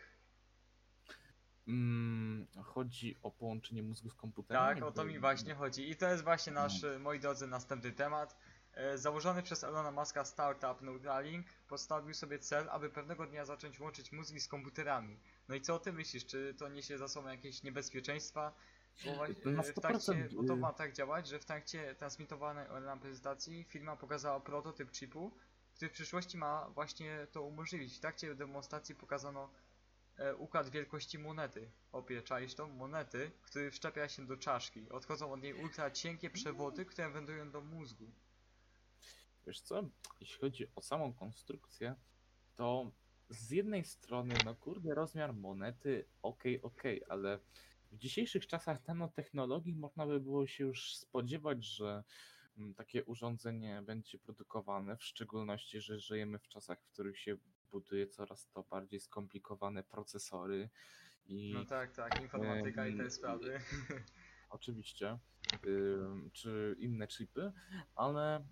Mm, 1.68 2.46
chodzi 2.64 3.16
o 3.22 3.30
połączenie 3.30 3.82
mózgu 3.82 4.10
z 4.10 4.14
komputerem? 4.14 4.62
Tak, 4.74 4.82
o 4.84 4.92
to 4.92 5.04
mi 5.04 5.18
właśnie 5.18 5.54
chodzi. 5.54 5.90
I 5.90 5.96
to 5.96 6.08
jest 6.08 6.24
właśnie 6.24 6.52
nasz, 6.52 6.84
e, 6.84 6.98
moi 6.98 7.20
drodzy, 7.20 7.46
następny 7.46 7.92
temat. 7.92 8.36
E, 8.74 8.98
Założony 8.98 9.42
przez 9.42 9.64
Elona 9.64 9.90
Muska 9.90 10.24
startup 10.24 10.80
Neuralink 10.82 11.46
postawił 11.68 12.14
sobie 12.14 12.38
cel, 12.38 12.68
aby 12.70 12.90
pewnego 12.90 13.26
dnia 13.26 13.44
zacząć 13.44 13.80
łączyć 13.80 14.12
mózgi 14.12 14.40
z 14.40 14.48
komputerami. 14.48 15.18
No 15.48 15.54
i 15.54 15.60
co 15.60 15.74
o 15.74 15.78
tym 15.78 15.96
myślisz? 15.96 16.26
Czy 16.26 16.54
to 16.58 16.68
niesie 16.68 16.98
za 16.98 17.08
sobą 17.08 17.28
jakieś 17.28 17.62
niebezpieczeństwa? 17.62 18.52
Bo, 19.04 19.10
Na 19.50 19.62
e, 19.62 19.72
w 19.72 19.74
trakcie, 19.74 19.98
100%, 20.12 20.34
bo 20.34 20.44
to 20.44 20.54
y- 20.54 20.56
ma 20.56 20.72
tak 20.72 20.92
działać, 20.92 21.28
że 21.28 21.38
w 21.38 21.44
trakcie 21.44 21.94
transmitowanej 21.94 22.68
online 22.68 22.98
prezentacji 22.98 23.64
firma 23.64 23.96
pokazała 23.96 24.40
prototyp 24.40 24.92
chipu, 24.92 25.32
który 25.74 25.88
w 25.88 25.92
przyszłości 25.92 26.38
ma 26.38 26.68
właśnie 26.70 27.26
to 27.32 27.42
umożliwić. 27.42 27.96
W 27.96 28.00
trakcie 28.00 28.34
demonstracji 28.34 28.94
pokazano 28.94 29.50
układ 30.38 30.70
wielkości 30.70 31.18
monety. 31.18 31.70
Opie, 31.92 32.22
czaisz? 32.22 32.54
Monety, 32.58 33.30
który 33.42 33.70
wszczepia 33.70 34.08
się 34.08 34.26
do 34.26 34.36
czaszki. 34.36 34.88
Odchodzą 34.88 35.32
od 35.32 35.42
niej 35.42 35.54
ultra 35.54 35.90
cienkie 35.90 36.30
przewody, 36.30 36.84
które 36.84 37.10
wędrują 37.10 37.50
do 37.50 37.60
mózgu. 37.60 38.10
Wiesz 39.46 39.60
co, 39.60 39.88
jeśli 40.20 40.38
chodzi 40.40 40.66
o 40.76 40.82
samą 40.82 41.12
konstrukcję, 41.12 41.94
to 42.56 42.90
z 43.28 43.50
jednej 43.50 43.84
strony, 43.84 44.34
no 44.44 44.54
kurde, 44.54 44.94
rozmiar 44.94 45.34
monety, 45.34 46.04
okej, 46.22 46.62
okej, 46.62 47.02
ale 47.08 47.38
w 47.92 47.96
dzisiejszych 47.96 48.46
czasach 48.46 48.86
nanotechnologii 48.86 49.74
można 49.74 50.06
by 50.06 50.20
było 50.20 50.46
się 50.46 50.64
już 50.64 50.96
spodziewać, 50.96 51.64
że 51.64 52.04
mm, 52.58 52.74
takie 52.74 53.04
urządzenie 53.04 53.82
będzie 53.82 54.18
produkowane, 54.18 54.96
w 54.96 55.04
szczególności, 55.04 55.80
że 55.80 55.98
żyjemy 55.98 56.38
w 56.38 56.48
czasach, 56.48 56.80
w 56.80 56.92
których 56.92 57.18
się 57.18 57.36
buduje 57.74 58.06
coraz 58.06 58.48
to 58.48 58.62
bardziej 58.62 59.00
skomplikowane 59.00 59.82
procesory 59.82 60.70
i 61.26 61.52
No 61.54 61.64
tak, 61.64 61.92
tak, 61.92 62.22
informatyka 62.22 62.86
i 62.86 62.96
te 62.96 63.10
sprawy. 63.10 63.60
oczywiście, 64.56 65.18
czy 66.32 66.76
inne 66.78 67.06
chipy, 67.06 67.52
ale 67.94 68.40
y, 68.40 68.44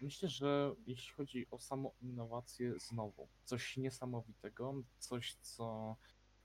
myślę, 0.00 0.28
że 0.28 0.74
jeśli 0.86 1.14
chodzi 1.14 1.46
o 1.50 1.58
samą 1.58 1.92
innowację, 2.00 2.78
znowu 2.78 3.28
coś 3.44 3.76
niesamowitego, 3.76 4.74
coś, 4.98 5.34
co 5.34 5.96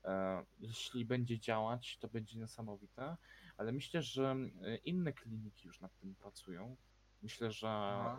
e, 0.04 0.46
jeśli 0.60 1.06
będzie 1.06 1.40
działać, 1.40 1.98
to 2.00 2.08
będzie 2.08 2.40
niesamowite, 2.40 3.18
ale 3.58 3.72
myślę, 3.72 4.02
że 4.02 4.36
y, 4.36 4.78
inne 4.78 5.14
kliniki 5.14 5.68
już 5.68 5.82
nad 5.82 5.98
tym 5.98 6.16
pracują. 6.16 6.78
Myślę, 7.26 7.52
że 7.52 7.68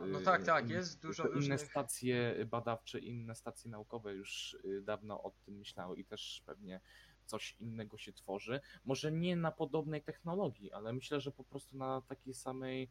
no 0.07 0.21
y, 0.21 0.25
tak, 0.25 0.45
tak, 0.45 0.65
in- 0.65 0.71
jest 0.71 1.03
dużo 1.03 1.23
inne 1.25 1.35
różnych- 1.35 1.61
stacje 1.61 2.47
badawcze, 2.47 2.99
inne 2.99 3.35
stacje 3.35 3.71
naukowe 3.71 4.15
już 4.15 4.57
y, 4.65 4.83
dawno 4.83 5.23
o 5.23 5.31
tym 5.45 5.55
myślały 5.55 5.99
i 5.99 6.05
też 6.05 6.43
pewnie 6.47 6.81
coś 7.25 7.57
innego 7.61 7.99
się 7.99 8.13
tworzy. 8.13 8.61
Może 8.85 9.13
nie 9.13 9.37
na 9.37 9.53
podobnej 9.53 10.03
technologii, 10.03 10.73
ale 10.73 10.93
myślę, 10.93 11.21
że 11.21 11.33
po 11.33 11.45
prostu 11.45 11.77
na 11.77 12.01
takiej 12.09 12.35
samej, 12.35 12.89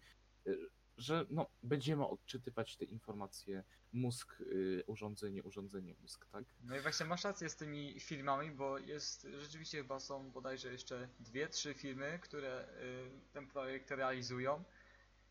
y, 0.48 0.57
że 0.98 1.25
no, 1.29 1.45
będziemy 1.63 2.07
odczytywać 2.07 2.77
te 2.77 2.86
informacje 2.86 3.63
mózg, 3.93 4.41
y, 4.41 4.84
urządzenie, 4.88 5.43
urządzenie, 5.43 5.95
mózg, 6.01 6.25
tak? 6.31 6.45
No 6.63 6.77
i 6.77 6.79
właśnie 6.79 7.05
masz 7.05 7.24
rację 7.24 7.50
z 7.50 7.55
tymi 7.55 8.00
filmami, 8.00 8.51
bo 8.51 8.77
jest 8.77 9.27
rzeczywiście 9.39 9.77
chyba 9.77 10.00
są 10.00 10.31
bodajże 10.31 10.72
jeszcze 10.72 11.10
dwie, 11.19 11.48
trzy 11.48 11.74
firmy, 11.74 12.19
które 12.22 12.67
y, 12.81 13.31
ten 13.34 13.48
projekt 13.48 13.91
realizują. 13.91 14.63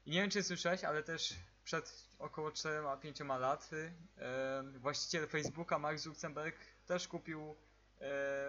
I 0.06 0.10
nie 0.10 0.20
wiem 0.20 0.30
czy 0.30 0.42
słyszałeś, 0.42 0.84
ale 0.84 1.02
też 1.02 1.34
przed 1.64 2.06
około 2.18 2.50
4-5 2.50 3.40
lat 3.40 3.70
y, 3.72 4.78
właściciel 4.78 5.26
Facebooka 5.26 5.78
Mark 5.78 5.98
Zuckerberg 5.98 6.56
też 6.86 7.08
kupił 7.08 7.56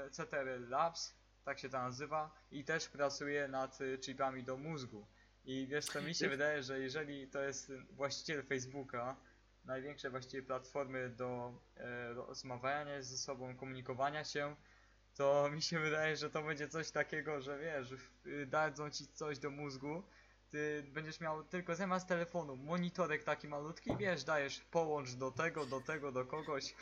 y, 0.07 0.11
CTR 0.11 0.69
Labs, 0.69 1.13
tak 1.43 1.59
się 1.59 1.69
to 1.69 1.77
nazywa, 1.77 2.31
i 2.51 2.63
też 2.63 2.89
pracuje 2.89 3.47
nad 3.47 3.79
chipami 4.01 4.43
do 4.43 4.57
mózgu. 4.57 5.07
I 5.45 5.67
wiesz 5.67 5.85
co, 5.85 6.01
mi 6.01 6.15
się 6.15 6.29
wydaje, 6.29 6.63
że 6.63 6.79
jeżeli 6.79 7.27
to 7.27 7.41
jest 7.41 7.71
właściciel 7.91 8.43
Facebooka, 8.43 9.15
największej 9.65 10.11
właściwie 10.11 10.43
platformy 10.43 11.09
do 11.09 11.53
e, 11.77 12.13
rozmawiania 12.13 13.01
ze 13.01 13.17
sobą, 13.17 13.55
komunikowania 13.55 14.23
się, 14.23 14.55
to 15.15 15.49
mi 15.51 15.61
się 15.61 15.79
wydaje, 15.79 16.15
że 16.15 16.29
to 16.29 16.43
będzie 16.43 16.67
coś 16.67 16.91
takiego, 16.91 17.41
że 17.41 17.59
wiesz, 17.59 17.93
dadzą 18.47 18.89
ci 18.89 19.07
coś 19.07 19.39
do 19.39 19.51
mózgu, 19.51 20.03
ty 20.55 20.83
będziesz 20.93 21.19
miał 21.19 21.43
tylko 21.43 21.75
zamiast 21.75 22.07
telefonu 22.07 22.55
monitorek 22.55 23.23
taki 23.23 23.47
malutki, 23.47 23.97
wiesz, 23.97 24.23
dajesz 24.23 24.59
połącz 24.59 25.13
do 25.13 25.31
tego, 25.31 25.65
do 25.65 25.81
tego, 25.81 26.11
do 26.11 26.25
kogoś. 26.25 26.75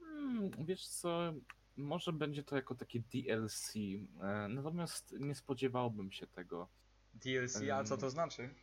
Hmm, 0.00 0.50
wiesz 0.58 0.86
co, 0.86 1.32
może 1.76 2.12
będzie 2.12 2.42
to 2.44 2.56
jako 2.56 2.74
takie 2.74 3.00
DLC, 3.00 3.74
e, 3.76 4.48
natomiast 4.48 5.14
nie 5.20 5.34
spodziewałbym 5.34 6.12
się 6.12 6.26
tego. 6.26 6.68
DLC, 7.14 7.62
a 7.72 7.84
co 7.84 7.96
to 7.96 8.10
znaczy? 8.10 8.54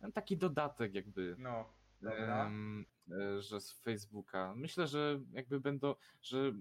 E, 0.00 0.12
Taki 0.12 0.36
dodatek 0.36 0.94
jakby, 0.94 1.36
No, 1.38 1.72
dobra. 2.02 2.46
em, 2.46 2.84
e, 3.10 3.42
że 3.42 3.60
z 3.60 3.72
Facebooka. 3.72 4.54
Myślę, 4.56 4.86
że 4.86 5.20
jakby 5.32 5.60
będą, 5.60 5.94
że 6.22 6.52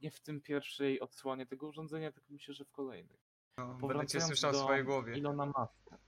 nie 0.00 0.10
w 0.10 0.20
tym 0.20 0.40
pierwszej 0.40 1.00
odsłonie 1.00 1.46
tego 1.46 1.66
urządzenia, 1.66 2.12
tylko 2.12 2.32
myślę, 2.32 2.54
że 2.54 2.64
w 2.64 2.70
kolejnej. 2.70 3.21
No, 3.58 3.74
będę 3.88 4.06
cię 4.06 4.20
słyszał 4.20 4.52
w 4.52 4.56
swojej 4.56 4.84
głowie. 4.84 5.16
Ilona 5.18 5.46
Maska. 5.46 5.98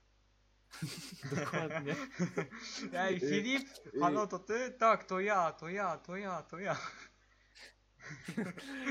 Dokładnie. 1.35 1.95
Ej, 2.93 3.15
Y, 3.15 3.19
Filip? 3.19 3.69
y, 3.95 3.99
Halo, 3.99 4.27
to 4.27 4.39
ty? 4.39 4.71
Tak, 4.71 5.03
to 5.03 5.19
ja, 5.19 5.51
to 5.51 5.69
ja, 5.69 5.97
to 5.97 6.15
ja, 6.15 6.43
to 6.43 6.59
ja. 6.59 6.77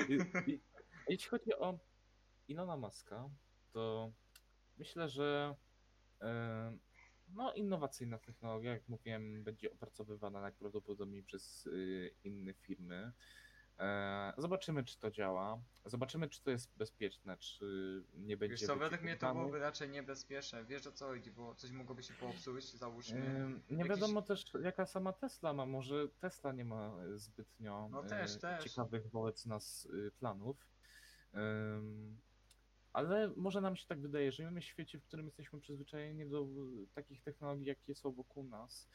I- 0.08 0.12
i- 0.52 0.60
Jeśli 1.08 1.28
chodzi 1.30 1.54
o 1.54 1.78
Ilona 2.48 2.76
Maska, 2.76 3.30
to 3.72 4.12
myślę, 4.76 5.08
że 5.08 5.54
no, 7.28 7.52
innowacyjna 7.54 8.18
technologia, 8.18 8.72
jak 8.72 8.88
mówiłem, 8.88 9.44
będzie 9.44 9.72
opracowywana 9.72 10.40
najprawdopodobniej 10.40 11.22
przez 11.22 11.66
y, 11.66 12.14
inne 12.24 12.54
firmy. 12.54 13.12
E, 13.78 14.32
Zobaczymy, 14.38 14.84
czy 14.84 14.98
to 14.98 15.10
działa. 15.10 15.62
Zobaczymy, 15.84 16.28
czy 16.28 16.42
to 16.42 16.50
jest 16.50 16.76
bezpieczne, 16.76 17.36
czy 17.36 17.64
nie 18.14 18.36
będzie. 18.36 18.52
Wiesz 18.56 18.66
co, 18.66 18.76
według 18.76 19.02
mnie 19.02 19.16
to 19.16 19.34
byłoby 19.34 19.58
raczej 19.58 19.88
niebezpieczne. 19.88 20.64
Wiesz 20.64 20.86
o 20.86 20.92
co 20.92 21.06
chodzi, 21.06 21.30
bo 21.30 21.54
coś 21.54 21.70
mogłoby 21.70 22.02
się 22.02 22.14
popsuć, 22.14 22.64
załóżmy. 22.64 23.50
Nie 23.70 23.84
wiadomo 23.84 24.22
też, 24.22 24.44
jaka 24.62 24.86
sama 24.86 25.12
Tesla 25.12 25.52
ma. 25.52 25.66
Może 25.66 26.08
Tesla 26.08 26.52
nie 26.52 26.64
ma 26.64 26.96
e, 27.04 27.18
zbytnio 27.18 27.88
No 27.92 28.04
e, 28.04 28.08
też, 28.08 28.38
też. 28.38 28.64
ciekawych 28.64 29.10
wobec 29.10 29.46
nas 29.46 29.88
planów. 30.18 30.56
Ale 32.92 33.32
może 33.36 33.60
nam 33.60 33.76
się 33.76 33.86
tak 33.86 34.00
wydaje, 34.00 34.32
że 34.32 34.36
żyjemy 34.36 34.60
w 34.60 34.64
świecie, 34.64 34.98
w 34.98 35.04
którym 35.04 35.26
jesteśmy 35.26 35.60
przyzwyczajeni 35.60 36.26
do 36.26 36.46
takich 36.94 37.22
technologii, 37.22 37.66
jakie 37.66 37.94
są 37.94 38.12
wokół 38.12 38.44
nas. 38.44 38.88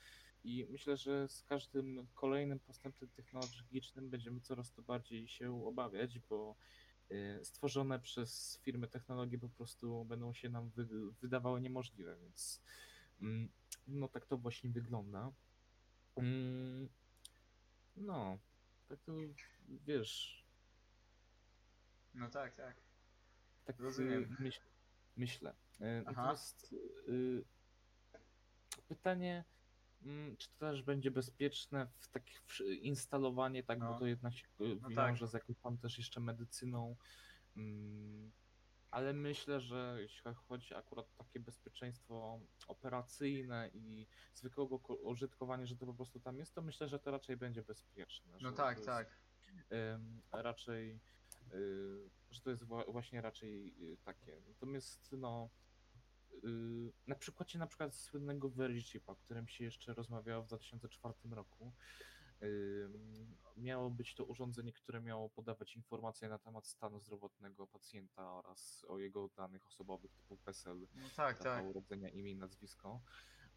I 0.44 0.68
myślę, 0.70 0.98
że 0.98 1.28
z 1.28 1.44
każdym 1.44 2.08
kolejnym 2.14 2.60
postępem 2.60 3.10
technologicznym 3.10 4.10
będziemy 4.10 4.42
coraz 4.42 4.72
to 4.74 4.82
bardziej 4.82 5.28
się 5.28 5.66
obawiać, 5.66 6.20
bo 6.20 6.56
y, 7.12 7.40
stworzone 7.44 8.00
przez 8.00 8.60
firmy 8.64 8.88
technologie 8.88 9.38
po 9.40 9.50
prostu 9.50 10.06
będą 10.06 10.34
się 10.34 10.50
nam 10.50 10.70
wy 10.70 11.12
wydawały 11.22 11.62
niemożliwe, 11.62 12.18
więc 12.22 12.62
mm, 13.22 13.50
no 13.88 14.08
tak 14.08 14.26
to 14.26 14.38
właśnie 14.38 14.70
wygląda. 14.70 15.32
Mm, 16.16 16.90
No, 17.96 18.40
tak 18.88 19.00
to 19.02 19.12
wiesz, 19.70 20.46
No 22.14 22.30
tak, 22.30 22.56
tak. 22.56 22.82
tak 23.66 23.80
Rozumiem. 23.80 24.24
y, 24.24 24.44
myśl, 24.44 24.62
myślę. 25.18 25.52
Y, 25.52 25.56
Aha. 25.84 26.04
Natomiast 26.06 26.76
y, 27.08 27.44
pytanie, 28.88 29.44
czy 30.38 30.50
to 30.50 30.60
też 30.60 30.84
będzie 30.84 31.12
bezpieczne 31.12 31.88
w 32.00 32.08
takich 32.08 32.42
instalowanie, 32.82 33.64
tak, 33.64 33.80
No. 33.80 33.94
bo 33.94 34.00
to 34.00 34.06
jednak 34.06 34.34
się 34.34 34.48
No 34.82 34.90
wiąże 34.90 35.20
tak. 35.26 35.30
z 35.30 35.34
jakąś 35.34 35.58
tam 35.60 35.78
też 35.78 35.98
jeszcze 35.98 36.20
medycyną. 36.20 36.96
mm, 37.58 38.32
Ale 38.92 39.14
myślę, 39.14 39.60
że 39.62 39.98
jeśli 40.02 40.22
chodzi 40.34 40.76
akurat 40.76 41.06
o 41.06 41.24
takie 41.24 41.40
bezpieczeństwo 41.40 42.40
operacyjne 42.68 43.70
i 43.74 44.08
zwykłego 44.34 44.80
ko- 44.80 44.96
użytkowania, 44.96 45.66
że 45.66 45.76
to 45.76 45.86
po 45.86 45.94
prostu 45.94 46.20
tam 46.20 46.38
jest, 46.38 46.56
to 46.56 46.62
myślę, 46.62 46.88
że 46.88 47.00
to 47.00 47.12
raczej 47.12 47.38
będzie 47.38 47.64
bezpieczne. 47.64 48.38
No 48.42 48.52
tak, 48.52 48.80
tak. 48.80 49.08
Jest, 49.08 49.72
ym, 49.72 50.22
raczej, 50.32 51.00
y, 51.54 52.10
że 52.32 52.42
to 52.42 52.50
jest 52.50 52.66
wła- 52.66 52.92
właśnie 52.92 53.22
raczej 53.22 53.76
y, 53.94 53.98
takie. 53.98 54.42
Natomiast 54.48 55.12
no, 55.12 55.50
na 57.08 57.16
przykładzie 57.16 57.60
na 57.60 57.68
przykład 57.68 57.96
słynnego 57.96 58.50
Verichipa, 58.50 59.12
o 59.14 59.16
którym 59.16 59.48
się 59.48 59.64
jeszcze 59.64 59.94
rozmawiało 59.94 60.44
w 60.44 60.48
2004 60.48 61.14
roku, 61.32 61.74
ym, 62.44 63.38
miało 63.58 63.90
być 63.90 64.16
to 64.16 64.26
urządzenie, 64.26 64.74
które 64.74 65.02
miało 65.02 65.30
podawać 65.30 65.76
informacje 65.76 66.30
na 66.30 66.38
temat 66.40 66.68
stanu 66.68 67.00
zdrowotnego 67.00 67.68
pacjenta 67.68 68.34
oraz 68.34 68.86
o 68.88 69.00
jego 69.00 69.30
danych 69.38 69.68
osobowych 69.68 70.14
typu 70.14 70.38
PESEL, 70.38 70.88
No 70.96 71.10
tak, 71.16 71.38
data 71.38 71.56
tak. 71.56 71.66
urodzenia, 71.66 72.10
imię 72.10 72.32
i 72.32 72.36
nazwisko. 72.36 73.02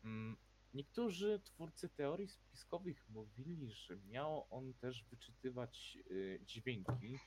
Mm, 0.04 0.36
Niektórzy 0.74 1.40
twórcy 1.44 1.88
teorii 1.88 2.28
spiskowych 2.28 3.08
mówili, 3.08 3.70
że 3.70 3.96
miał 3.96 4.46
on 4.50 4.74
też 4.74 5.04
wyczytywać 5.04 5.98
y, 6.10 6.40
dźwięki, 6.44 7.18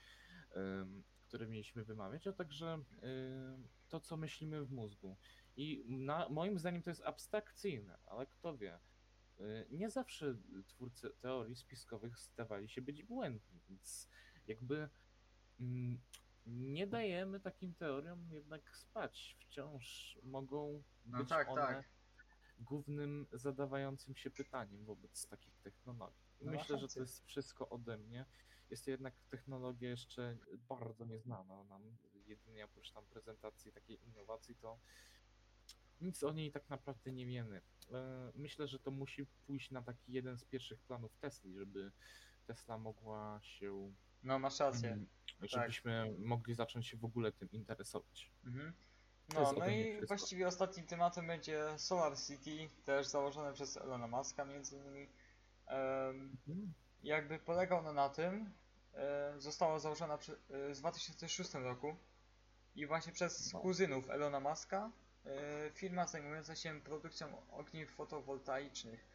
które 1.28 1.48
mieliśmy 1.48 1.84
wymawiać, 1.84 2.28
a 2.28 2.34
także 2.34 2.84
to, 3.88 4.00
co 4.00 4.18
myślimy 4.18 4.66
w 4.66 4.72
mózgu. 4.72 5.18
I 5.58 5.86
na, 5.88 6.30
moim 6.30 6.60
zdaniem 6.60 6.82
to 6.82 6.90
jest 6.90 7.02
abstrakcyjne, 7.04 7.98
ale 8.06 8.26
kto 8.26 8.58
wie. 8.58 8.80
Y, 9.40 9.68
Nie 9.72 9.90
zawsze 9.90 10.36
twórcy 10.68 11.10
teorii 11.20 11.56
spiskowych 11.56 12.20
zdawali 12.20 12.70
się 12.70 12.82
być 12.82 13.04
błędni, 13.04 13.62
więc 13.70 14.10
jakby 14.48 14.90
mm, 15.60 16.02
nie 16.46 16.88
dajemy 16.88 17.40
takim 17.40 17.74
teoriom 17.74 18.32
jednak 18.32 18.76
spać. 18.76 19.38
Wciąż 19.40 20.18
mogą 20.24 20.84
No 21.06 21.18
być 21.18 21.30
tak, 21.30 21.50
one 21.50 21.62
tak. 21.62 21.90
głównym 22.60 23.28
zadawającym 23.32 24.16
się 24.16 24.32
pytaniem 24.32 24.86
wobec 24.86 25.28
takich 25.28 25.60
technologii. 25.60 26.26
No 26.42 26.52
Myślę, 26.52 26.78
że 26.78 26.88
to 26.88 27.00
jest 27.00 27.26
wszystko 27.26 27.70
ode 27.70 27.98
mnie. 27.98 28.26
Jest 28.70 28.86
to 28.86 28.92
jednak 28.92 29.14
technologia 29.30 29.90
jeszcze 29.90 30.38
bardzo 30.58 31.06
nieznana 31.06 31.64
nam. 31.64 31.98
Jedynie 32.28 32.66
oprócz 32.66 32.92
tam 32.92 33.06
prezentacji 33.06 33.72
takiej 33.72 34.04
innowacji, 34.04 34.56
to 34.56 34.78
nic 36.02 36.24
o 36.24 36.32
niej 36.34 36.52
tak 36.52 36.70
naprawdę 36.70 37.12
nie 37.12 37.26
wiemy. 37.26 37.62
E, 37.92 38.32
Myślę, 38.36 38.68
że 38.68 38.80
to 38.80 38.92
musi 38.92 39.26
pójść 39.48 39.72
na 39.72 39.82
taki 39.82 40.14
jeden 40.14 40.38
z 40.38 40.46
pierwszych 40.46 40.80
planów 40.82 41.18
Tesli, 41.18 41.54
żeby 41.54 41.92
Tesla 42.48 42.78
mogła 42.78 43.40
się, 43.44 43.94
No 44.24 44.40
masz 44.40 44.60
rację. 44.60 44.90
mm, 44.92 45.08
żebyśmy 45.42 46.16
mogli 46.20 46.54
zacząć 46.54 46.88
się 46.88 46.98
w 46.98 47.06
ogóle 47.06 47.32
tym 47.32 47.52
interesować. 47.52 48.32
Mhm. 48.46 48.74
No, 49.34 49.54
no 49.58 49.68
i 49.68 49.84
wszystko. 49.84 50.08
właściwie 50.08 50.48
ostatnim 50.48 50.86
tematem 50.88 51.28
będzie 51.28 51.66
Solar 51.80 52.18
City, 52.28 52.70
też 52.86 53.08
założone 53.08 53.54
przez 53.54 53.78
Elona 53.78 54.08
Muska 54.08 54.46
między 54.46 54.76
innymi. 54.78 55.08
Em, 55.68 56.38
Mhm. 56.48 56.74
jakby 57.04 57.40
polegał 57.40 57.80
ono 57.80 57.94
na 57.94 58.10
tym, 58.10 58.52
e, 58.94 59.34
została 59.38 59.80
założona 59.80 60.14
e, 60.50 60.74
w 60.74 60.78
2006 60.78 61.54
roku 61.64 61.96
i 62.76 62.86
właśnie 62.86 63.14
przez 63.14 63.54
No. 63.54 63.60
kuzynów 63.60 64.10
Elona 64.10 64.40
Muska 64.40 64.92
e, 65.26 65.72
firma 65.72 66.08
zajmująca 66.08 66.56
się 66.56 66.82
produkcją 66.82 67.50
ogniw 67.52 67.92
fotowoltaicznych. 67.92 69.08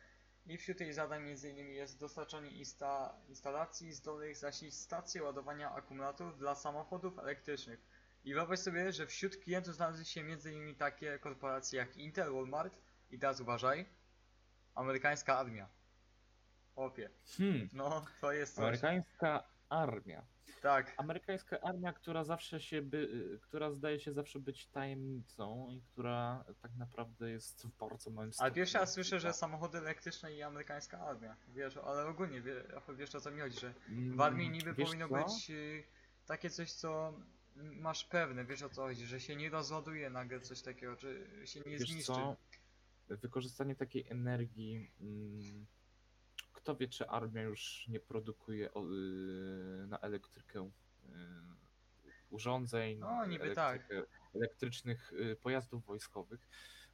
I 0.46 0.56
wśród 0.58 0.80
jej 0.80 0.92
zadań 0.92 1.22
m.in. 1.30 1.70
jest 1.70 1.98
dostarczanie 1.98 2.50
insta 2.50 3.14
instalacji 3.28 3.92
zdolnych 3.92 4.36
zasilić 4.36 4.74
stacje 4.74 5.22
ładowania 5.22 5.70
akumulatorów 5.72 6.38
dla 6.38 6.54
samochodów 6.54 7.18
elektrycznych. 7.18 7.80
I 8.24 8.34
wyobraź 8.34 8.58
sobie, 8.58 8.92
że 8.92 9.06
wśród 9.06 9.36
klientów 9.36 9.74
znalazły 9.74 10.04
się 10.04 10.20
m.in. 10.20 10.74
takie 10.74 11.18
korporacje 11.18 11.78
jak 11.78 11.96
Intel, 11.96 12.32
Walmart 12.32 12.74
i 13.10 13.18
teraz 13.18 13.40
uważaj, 13.40 13.86
amerykańska 14.74 15.38
armia. 15.38 15.68
Opie. 16.76 17.10
Hmm. 17.38 17.68
No, 17.72 18.04
to 18.20 18.32
jest 18.32 18.54
coś. 18.54 18.62
Amerykańska 18.64 19.44
armia. 19.70 20.26
Tak. 20.62 20.94
Amerykańska 20.96 21.60
armia, 21.60 21.92
która 21.92 22.24
zawsze 22.24 22.60
się 22.60 22.82
by, 22.82 23.08
która 23.42 23.70
zdaje 23.70 24.00
się 24.00 24.12
zawsze 24.12 24.38
być 24.40 24.66
tajemnicą 24.66 25.68
i 25.70 25.82
która 25.82 26.44
tak 26.62 26.70
naprawdę 26.76 27.30
jest 27.30 27.62
w 27.66 27.76
bardzo 27.78 28.10
małym 28.10 28.28
Ale 28.28 28.32
stopniu. 28.32 28.54
pierwszy 28.54 28.78
raz 28.78 28.92
słyszę, 28.92 29.20
że 29.20 29.32
samochody 29.32 29.78
elektryczne 29.78 30.34
i 30.34 30.42
amerykańska 30.42 30.98
armia. 31.00 31.36
Wiesz, 31.48 31.76
ale 31.76 32.06
ogólnie 32.06 32.40
wie, 32.40 32.64
wiesz 32.96 33.14
o 33.14 33.20
co 33.20 33.30
mi 33.30 33.40
chodzi, 33.40 33.60
że 33.60 33.74
w 34.16 34.20
armii 34.20 34.46
Mm, 34.46 34.58
niby 34.58 34.74
wiesz 34.74 34.86
powinno 34.88 35.08
co? 35.08 35.14
być 35.14 35.50
y, 35.50 35.82
takie 36.26 36.50
coś, 36.50 36.72
co 36.72 37.14
masz 37.56 38.04
pewne, 38.04 38.44
wiesz 38.44 38.62
o 38.62 38.68
co 38.68 38.82
chodzi, 38.82 39.06
że 39.06 39.20
się 39.20 39.36
nie 39.36 39.50
rozładuje 39.50 40.10
nagle 40.10 40.40
coś 40.40 40.62
takiego, 40.62 40.96
czy 40.96 41.26
się 41.44 41.60
nie 41.60 41.78
Wiesz 41.78 41.88
zniszczy. 41.90 42.12
co? 42.12 42.36
Wykorzystanie 43.08 43.74
takiej 43.76 44.06
energii. 44.08 44.90
mm, 45.00 45.66
Kto 46.70 46.76
wie, 46.76 46.88
czy 46.88 47.08
armia 47.08 47.42
już 47.42 47.84
nie 47.88 48.00
produkuje 48.00 48.74
o, 48.74 48.84
y, 48.84 49.86
na 49.86 49.98
elektrykę 49.98 50.70
y, 51.04 51.10
urządzeń, 52.30 52.98
No, 52.98 53.26
niby 53.26 53.54
tak. 53.54 53.88
elektrycznych 54.34 55.12
y, 55.12 55.36
pojazdów 55.36 55.84
wojskowych. 55.84 56.48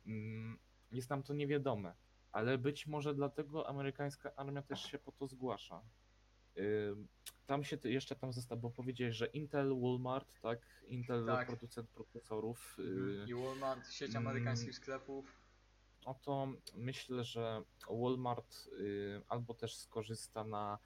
Mm, 0.06 0.58
Jest 0.92 1.10
nam 1.10 1.22
to 1.22 1.34
niewiadome, 1.34 1.94
ale 2.32 2.58
być 2.58 2.86
może 2.86 3.14
dlatego 3.14 3.68
amerykańska 3.68 4.34
armia 4.36 4.62
też 4.62 4.82
się 4.82 4.98
po 4.98 5.12
to 5.12 5.26
zgłasza. 5.28 5.82
Y, 6.56 6.94
Tam 7.46 7.64
się 7.64 7.78
jeszcze 7.84 8.16
tam 8.16 8.32
zostało, 8.32 8.60
bo 8.60 8.70
powiedziałeś, 8.70 9.16
że 9.16 9.26
Intel, 9.26 9.80
Walmart, 9.80 10.40
tak? 10.40 10.58
Intel 10.86 11.26
Tak. 11.26 11.46
producent 11.48 11.90
procesorów. 11.90 12.76
y, 12.78 12.82
Mhm. 12.82 13.28
I 13.28 13.34
Walmart, 13.34 13.90
sieć 13.90 14.10
mm, 14.10 14.26
amerykańskich 14.26 14.74
sklepów. 14.74 15.45
Oto 16.06 16.48
myślę, 16.74 17.24
że 17.24 17.62
Walmart 17.90 18.56
y, 18.80 19.22
albo 19.28 19.54
też 19.54 19.76
skorzysta 19.76 20.44
na, 20.44 20.78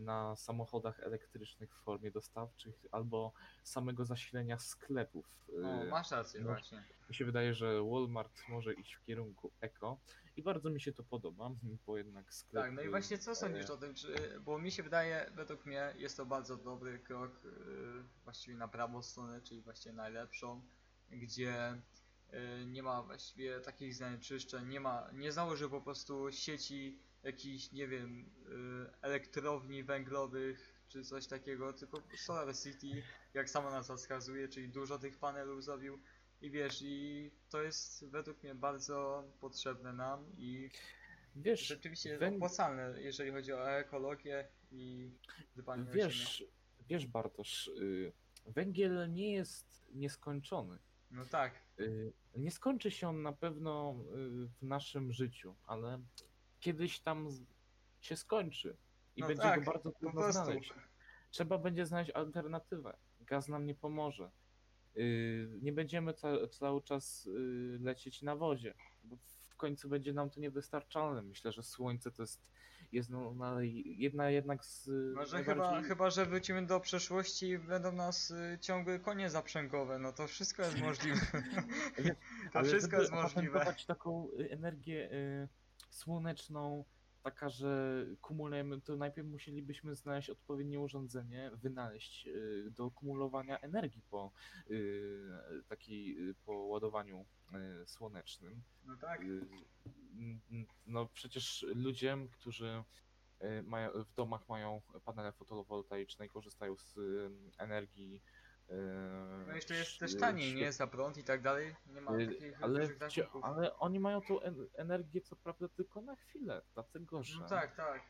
na 0.00 0.36
samochodach 0.36 1.00
elektrycznych 1.00 1.74
w 1.76 1.82
formie 1.82 2.10
dostawczych, 2.10 2.86
albo 2.90 3.32
samego 3.64 4.04
zasilenia 4.04 4.58
sklepów. 4.58 5.46
y, 5.48 5.66
O, 5.66 5.84
masz 5.90 6.10
rację 6.10 6.40
no, 6.40 6.46
właśnie. 6.46 6.84
Mi 7.08 7.14
się 7.14 7.24
wydaje, 7.24 7.54
że 7.54 7.82
Walmart 7.82 8.42
może 8.48 8.74
iść 8.74 8.94
w 8.94 9.04
kierunku 9.04 9.52
eko 9.60 9.98
i 10.36 10.42
bardzo 10.42 10.70
mi 10.70 10.80
się 10.80 10.92
to 10.92 11.02
podoba, 11.02 11.50
bo 11.86 11.98
jednak 11.98 12.34
sklepy... 12.34 12.66
Tak, 12.68 12.76
no 12.76 12.82
i 12.82 12.88
właśnie 12.88 13.18
co 13.18 13.34
sądzisz 13.34 13.70
e, 13.70 13.72
o 13.72 13.76
tym, 13.76 13.94
czy, 13.94 14.40
bo 14.44 14.58
mi 14.58 14.70
się 14.70 14.82
wydaje, 14.82 15.30
według 15.34 15.66
mnie 15.66 15.94
jest 15.96 16.16
to 16.16 16.26
bardzo 16.26 16.56
dobry 16.56 16.98
krok 16.98 17.44
y, 17.44 17.50
właściwie 18.24 18.56
na 18.56 18.68
prawą 18.68 19.02
stronę, 19.02 19.40
czyli 19.42 19.62
właściwie 19.62 19.94
najlepszą, 19.94 20.62
gdzie 21.10 21.72
y, 21.72 22.01
nie 22.66 22.82
ma 22.82 23.02
właściwie 23.02 23.60
takich 23.60 23.94
zanieczyszczeń, 23.94 24.68
nie 24.68 24.80
ma, 24.80 25.10
nie 25.12 25.32
założył 25.32 25.70
po 25.70 25.80
prostu 25.80 26.32
sieci 26.32 26.98
jakichś, 27.22 27.72
nie 27.72 27.88
wiem, 27.88 28.20
y, 28.20 29.02
elektrowni 29.02 29.84
węglowych 29.84 30.82
czy 30.88 31.04
coś 31.04 31.26
takiego, 31.26 31.72
tylko 31.72 32.02
Solar 32.16 32.56
City, 32.56 33.02
jak 33.34 33.50
sama 33.50 33.70
nazwa 33.70 33.96
wskazuje, 33.96 34.48
czyli 34.48 34.68
dużo 34.68 34.98
tych 34.98 35.18
panelów 35.18 35.64
zrobił 35.64 35.98
i 36.40 36.50
wiesz, 36.50 36.82
i 36.82 37.30
to 37.50 37.62
jest 37.62 38.06
według 38.06 38.42
mnie 38.42 38.54
bardzo 38.54 39.24
potrzebne 39.40 39.92
nam 39.92 40.26
i 40.38 40.70
Wiesz, 41.36 41.60
rzeczywiście 41.66 42.18
węg- 42.18 42.36
opłacalne, 42.36 43.02
jeżeli 43.02 43.30
chodzi 43.30 43.52
o 43.52 43.70
ekologię 43.70 44.48
i 44.70 45.10
dbanie 45.56 45.82
o 45.82 45.86
ziemię. 45.92 46.04
wiesz, 46.04 46.44
wiesz 46.88 47.06
Bartosz, 47.06 47.68
y, 47.68 48.12
węgiel 48.46 49.12
nie 49.12 49.32
jest 49.32 49.86
nieskończony. 49.92 50.78
No 51.12 51.24
tak, 51.24 51.62
Y, 51.80 52.12
Nie 52.36 52.50
skończy 52.50 52.90
się 52.90 53.08
on 53.08 53.22
na 53.22 53.32
pewno 53.32 53.94
y, 54.44 54.48
w 54.48 54.62
naszym 54.62 55.12
życiu, 55.12 55.54
ale 55.66 56.00
kiedyś 56.60 57.00
tam 57.00 57.28
się 58.00 58.16
skończy 58.16 58.76
i 59.16 59.20
No 59.20 59.26
będzie 59.26 59.42
tak, 59.42 59.64
go 59.64 59.72
bardzo 59.72 59.92
trudno 59.92 60.32
znaleźć. 60.32 60.74
Trzeba 61.30 61.58
będzie 61.58 61.86
znaleźć 61.86 62.10
alternatywę. 62.10 62.96
Gaz 63.20 63.48
nam 63.48 63.66
nie 63.66 63.74
pomoże. 63.74 64.30
Y, 64.96 65.58
Nie 65.62 65.72
będziemy 65.72 66.14
ca 66.14 66.48
cały 66.48 66.82
czas 66.82 67.28
lecieć 67.80 68.22
na 68.22 68.36
wozie, 68.36 68.74
bo 69.04 69.16
w 69.40 69.56
końcu 69.56 69.88
będzie 69.88 70.12
nam 70.12 70.30
to 70.30 70.40
niewystarczalne. 70.40 71.22
Myślę, 71.22 71.52
że 71.52 71.62
słońce 71.62 72.10
to 72.10 72.22
jest, 72.22 72.46
jest 72.92 73.10
no, 73.10 73.34
na- 73.34 73.56
jedna 73.84 74.30
jednak 74.30 74.64
z 74.64 74.86
Może 75.14 75.38
chyba, 75.44 75.54
najbardziej- 75.54 75.88
chyba, 75.88 76.10
że 76.10 76.26
wrócimy 76.26 76.66
do 76.66 76.80
przeszłości 76.80 77.48
i 77.48 77.58
będą 77.58 77.92
nas 77.92 78.30
y, 78.30 78.58
ciągłe 78.60 78.98
konie 78.98 79.30
zaprzęgowe, 79.30 79.98
no 79.98 80.12
to 80.12 80.26
wszystko 80.26 80.62
jest 80.62 80.78
możliwe. 80.80 81.20
To 82.52 82.62
wszystko 82.62 83.00
jest 83.00 83.12
możliwe. 83.12 83.74
taką 83.86 84.28
y, 84.40 84.50
energię 84.50 85.10
y, 85.12 85.48
słoneczną, 85.90 86.84
taka, 87.22 87.48
że 87.48 88.04
kumulujemy, 88.20 88.80
to 88.80 88.96
najpierw 88.96 89.28
musielibyśmy 89.28 89.94
znaleźć 89.94 90.30
odpowiednie 90.30 90.80
urządzenie, 90.80 91.50
wynaleźć 91.54 92.26
y, 92.26 92.70
do 92.70 92.90
kumulowania 92.90 93.58
energii 93.58 94.02
po 94.10 94.32
y, 94.70 95.62
takiej, 95.68 96.30
y, 96.30 96.34
po 96.34 96.52
ładowaniu 96.52 97.26
słonecznym. 97.86 98.62
No 98.84 98.96
tak, 98.96 99.20
No 100.86 101.06
przecież 101.06 101.66
ludzie, 101.74 102.16
którzy 102.32 102.84
mają, 103.64 104.04
w 104.04 104.14
domach 104.14 104.48
mają 104.48 104.82
panele 105.04 105.32
fotowoltaiczne 105.32 106.26
i 106.26 106.28
korzystają 106.28 106.76
z 106.76 106.98
energii. 107.58 108.22
Y, 108.70 108.74
no 109.46 109.54
jeszcze 109.54 109.74
jest 109.74 109.98
też 109.98 110.16
taniej, 110.18 110.54
nie? 110.54 110.72
Za 110.72 110.86
prąd 110.86 111.18
i 111.18 111.24
tak 111.24 111.42
dalej. 111.42 111.74
Nie 111.86 112.00
ma 112.00 112.10
takich 112.12 112.62
ale, 112.62 112.88
ale 113.42 113.76
oni 113.78 114.00
mają 114.00 114.20
tą 114.20 114.40
en- 114.40 114.68
energię 114.74 115.20
co 115.20 115.36
prawda 115.36 115.68
tylko 115.68 116.00
na 116.02 116.16
chwilę, 116.16 116.62
dlatego 116.74 117.22
że 117.22 117.40
No 117.40 117.48
tak, 117.48 117.76
tak. 117.76 118.02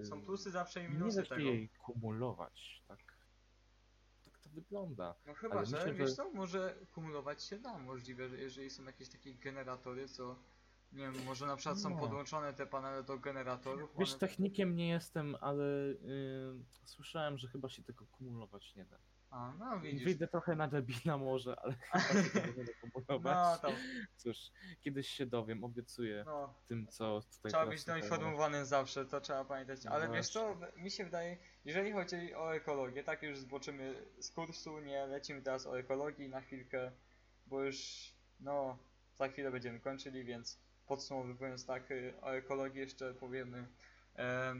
y, 0.00 0.04
Są 0.04 0.22
plusy 0.22 0.50
zawsze 0.50 0.80
i 0.80 0.82
nie 0.82 0.88
minusy 0.88 1.22
się 1.22 1.28
tego. 1.28 1.40
jej 1.42 1.68
kumulować, 1.68 2.82
tak, 2.88 2.98
tak 4.24 4.38
to 4.38 4.50
wygląda. 4.50 5.14
No 5.26 5.34
chyba, 5.34 5.56
ale 5.56 5.66
że 5.66 5.76
myślę, 5.76 5.94
wiesz 5.94 6.14
co, 6.14 6.30
może 6.30 6.74
kumulować 6.94 7.42
się 7.44 7.58
da 7.58 7.78
możliwe, 7.78 8.28
że 8.28 8.36
jeżeli 8.38 8.70
są 8.70 8.84
jakieś 8.84 9.08
takie 9.08 9.34
generatory, 9.34 10.08
co 10.08 10.36
nie 10.92 10.98
wiem, 11.12 11.24
może 11.24 11.46
na 11.46 11.56
przykład 11.56 11.80
są 11.80 11.90
No. 11.90 11.96
podłączone 11.96 12.54
te 12.54 12.66
panele 12.66 13.02
do 13.02 13.18
generatorów. 13.18 13.90
Wiesz, 13.98 14.10
one... 14.10 14.18
technikiem 14.18 14.76
nie 14.76 14.88
jestem, 14.88 15.36
ale 15.40 15.64
y, 15.64 15.96
słyszałem, 16.84 17.38
że 17.38 17.48
chyba 17.48 17.68
się 17.68 17.82
tego 17.82 18.06
kumulować 18.06 18.74
nie 18.74 18.84
da. 18.84 18.98
A, 19.30 19.52
no 19.58 19.80
widzisz. 19.80 20.04
Wyjdę 20.04 20.28
trochę 20.28 20.56
na 20.56 20.68
debila 20.68 21.18
może, 21.28 21.60
ale 21.60 21.74
chyba 21.92 22.42
się 22.42 23.20
da 23.20 23.52
No 23.52 23.58
tam, 23.58 23.72
Cóż, 24.16 24.38
kiedyś 24.80 25.08
się 25.08 25.26
dowiem, 25.26 25.64
obiecuję 25.64 26.22
no. 26.26 26.54
tym, 26.66 26.86
co 26.86 27.20
tutaj 27.20 27.52
Trzeba 27.52 27.64
teraz 27.64 27.68
być 27.68 27.84
doinformowanym 27.84 28.64
zawsze, 28.64 29.06
to 29.06 29.20
trzeba 29.20 29.44
pamiętać. 29.44 29.84
No 29.84 29.90
Ale 29.90 30.08
wiesz 30.08 30.28
co, 30.28 30.56
mi 30.76 30.90
się 30.90 31.04
wydaje, 31.04 31.36
jeżeli 31.64 31.92
chodzi 31.92 32.34
o 32.34 32.54
ekologię, 32.54 33.04
tak 33.04 33.22
już 33.22 33.38
zboczymy 33.38 34.06
z 34.18 34.30
kursu, 34.30 34.80
nie 34.80 35.06
lecimy 35.06 35.42
teraz 35.42 35.66
o 35.66 35.78
ekologii 35.78 36.28
na 36.28 36.40
chwilkę, 36.40 36.92
bo 37.46 37.62
już, 37.62 38.10
no, 38.40 38.78
za 39.14 39.28
chwilę 39.28 39.50
będziemy 39.50 39.80
kończyli, 39.80 40.24
więc 40.24 40.60
podsumowując 40.86 41.66
tak, 41.66 41.90
y, 41.90 42.14
o 42.20 42.36
ekologii 42.36 42.80
jeszcze 42.80 43.14
powiemy. 43.14 43.66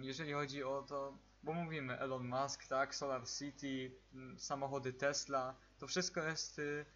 Jeżeli 0.01 0.33
chodzi 0.33 0.65
o 0.65 0.83
to, 0.83 1.19
bo 1.43 1.53
mówimy 1.53 1.99
Elon 1.99 2.29
Musk, 2.29 2.67
tak, 2.67 2.95
Solar 2.95 3.29
City, 3.39 3.91
samochody 4.37 4.93
Tesla, 4.93 5.55
to 5.79 5.87
wszystko 5.87 6.23
jest, 6.23 6.59
y, 6.59 6.87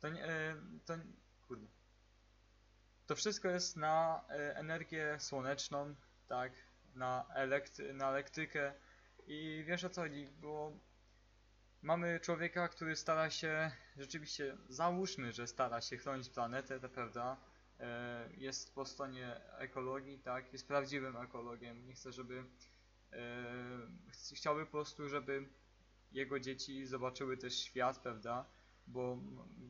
to 0.00 0.08
nie, 0.08 0.24
y, 0.24 0.56
to, 0.84 0.94
kurde. 1.48 1.66
To 3.06 3.16
wszystko 3.16 3.48
jest 3.48 3.76
na 3.76 4.24
e, 4.28 4.56
energię 4.56 5.16
słoneczną, 5.20 5.94
tak, 6.28 6.52
na, 6.94 7.26
elekt 7.34 7.78
na 7.94 8.08
elektrykę 8.08 8.72
i 9.26 9.64
wiesz 9.66 9.84
o 9.84 9.90
co 9.90 10.00
chodzi, 10.00 10.28
bo 10.40 10.72
mamy 11.82 12.20
człowieka, 12.20 12.68
który 12.68 12.96
stara 12.96 13.30
się, 13.30 13.70
rzeczywiście, 13.96 14.56
załóżmy, 14.68 15.32
że 15.32 15.46
stara 15.46 15.80
się 15.80 15.96
chronić 15.96 16.30
planetę, 16.30 16.80
to 16.80 16.88
prawda, 16.88 17.36
jest 18.36 18.74
po 18.74 18.84
stronie 18.86 19.40
ekologii, 19.58 20.18
tak, 20.18 20.52
jest 20.52 20.68
prawdziwym 20.68 21.16
ekologiem, 21.16 21.86
nie 21.86 21.94
chce, 21.94 22.12
żeby, 22.12 22.44
e, 23.12 23.16
ch- 24.12 24.34
chciałby 24.36 24.64
po 24.66 24.70
prostu, 24.72 25.08
żeby 25.08 25.48
jego 26.12 26.40
dzieci 26.40 26.86
zobaczyły 26.86 27.36
też 27.36 27.58
świat, 27.58 27.98
prawda, 27.98 28.44
bo 28.86 29.18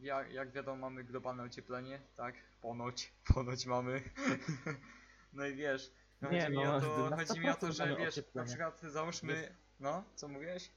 jak, 0.01 0.33
jak 0.33 0.53
wiadomo 0.53 0.77
mamy 0.91 1.05
globalne 1.05 1.43
ocieplenie, 1.43 2.01
tak? 2.17 2.35
Ponoć, 2.61 3.13
ponoć 3.35 3.67
mamy. 3.67 4.03
no 5.33 5.47
i 5.47 5.55
wiesz, 5.55 5.93
no 6.21 6.31
Nie, 6.31 6.41
chodzi 6.41 6.53
mi 6.57 6.65
no, 6.65 6.77
o 6.77 6.81
to, 6.81 7.11
na 7.11 7.17
chodzi 7.17 7.41
mi 7.41 7.49
o 7.51 7.55
to, 7.55 7.67
100% 7.67 7.73
że 7.73 7.87
wiesz, 7.89 7.99
na 7.99 8.09
ocieplenie. 8.09 8.49
przykład 8.49 8.81
załóżmy, 8.83 9.57
no, 9.81 10.05
co 10.15 10.29
mówiłeś? 10.29 10.71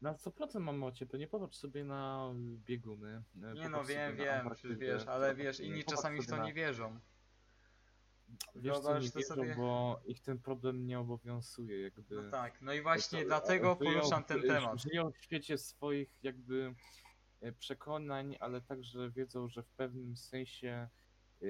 Na 0.00 0.12
100% 0.14 0.60
mamy 0.60 0.86
ocieplenie, 0.86 1.26
popatrz 1.28 1.56
sobie 1.58 1.84
na 1.84 2.30
bieguny. 2.64 3.22
e, 3.42 3.52
Nie 3.54 3.68
no, 3.68 3.84
wiem, 3.84 4.16
wiem, 4.16 4.50
przecież 4.54 4.76
wiesz, 4.78 5.06
ale 5.06 5.34
wiesz, 5.34 5.60
inni 5.60 5.84
czasami 5.84 6.22
w 6.22 6.26
to 6.26 6.44
nie 6.44 6.54
wierzą. 6.54 7.00
Wiesz 8.54 8.78
co, 8.78 8.94
nie 8.98 9.00
wierzą, 9.08 9.20
sobie- 9.22 9.54
bo 9.56 10.00
ich 10.06 10.20
ten 10.20 10.38
problem 10.38 10.86
nie 10.86 10.98
obowiązuje, 11.00 11.82
jakby... 11.82 12.14
No 12.22 12.30
tak, 12.30 12.62
no 12.62 12.72
i 12.72 12.82
właśnie 12.82 13.20
to- 13.20 13.26
dlatego 13.26 13.76
poruszam 13.76 14.24
ten 14.24 14.42
temat. 14.42 14.82
Żyją 14.82 15.10
w 15.12 15.18
świecie 15.18 15.58
swoich 15.58 16.18
jakby 16.22 16.74
e, 17.40 17.52
przekonań, 17.52 18.36
ale 18.40 18.60
także 18.60 19.10
wiedzą, 19.10 19.48
że 19.48 19.62
w 19.62 19.70
pewnym 19.70 20.16
sensie 20.16 20.88
e, 21.42 21.46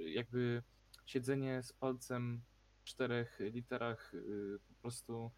jakby 0.00 0.62
siedzenie 1.06 1.62
z 1.62 1.72
palcem 1.72 2.42
w 2.74 2.84
czterech 2.84 3.38
literach 3.40 4.12
po 4.68 4.74
prostu 4.82 5.30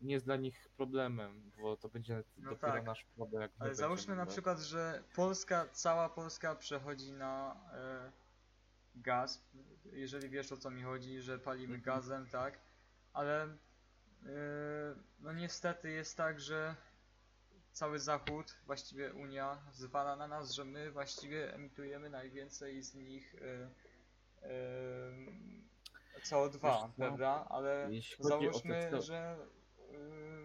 nie 0.00 0.14
jest 0.14 0.24
dla 0.24 0.36
nich 0.36 0.68
problemem, 0.76 1.50
bo 1.62 1.76
to 1.76 1.88
będzie 1.88 2.24
No 2.36 2.50
dopiero 2.50 2.72
tak. 2.72 2.84
nasz 2.84 3.04
problem. 3.04 3.42
Jak 3.42 3.50
Ale 3.58 3.74
załóżmy 3.74 4.16
na 4.16 4.26
przykład, 4.26 4.58
że 4.58 5.02
Polska, 5.14 5.66
cała 5.72 6.08
Polska 6.08 6.54
przechodzi 6.54 7.12
na 7.12 7.60
e, 7.72 8.12
gaz, 8.94 9.42
jeżeli 9.84 10.28
wiesz 10.28 10.52
o 10.52 10.56
co 10.56 10.70
mi 10.70 10.82
chodzi, 10.82 11.20
że 11.20 11.38
palimy 11.38 11.74
Mhm. 11.74 11.82
gazem, 11.82 12.26
tak? 12.26 12.58
Ale 13.12 13.42
e, 13.44 13.48
no 15.20 15.32
niestety 15.32 15.90
jest 15.90 16.16
tak, 16.16 16.40
że 16.40 16.76
cały 17.72 17.98
Zachód, 17.98 18.56
właściwie 18.66 19.14
Unia, 19.14 19.58
zwala 19.72 20.16
na 20.16 20.28
nas, 20.28 20.50
że 20.52 20.64
my 20.64 20.90
właściwie 20.90 21.54
emitujemy 21.54 22.10
najwięcej 22.10 22.82
z 22.82 22.94
nich 22.94 23.34
e, 23.34 23.70
e, 24.42 24.50
CO2, 26.18 26.52
Wiesz 26.52 26.60
co? 26.60 26.92
prawda? 26.96 27.46
Ale 27.48 27.90
załóżmy, 28.18 28.88
CO- 28.90 29.02
że 29.02 29.36
y, 29.78 29.98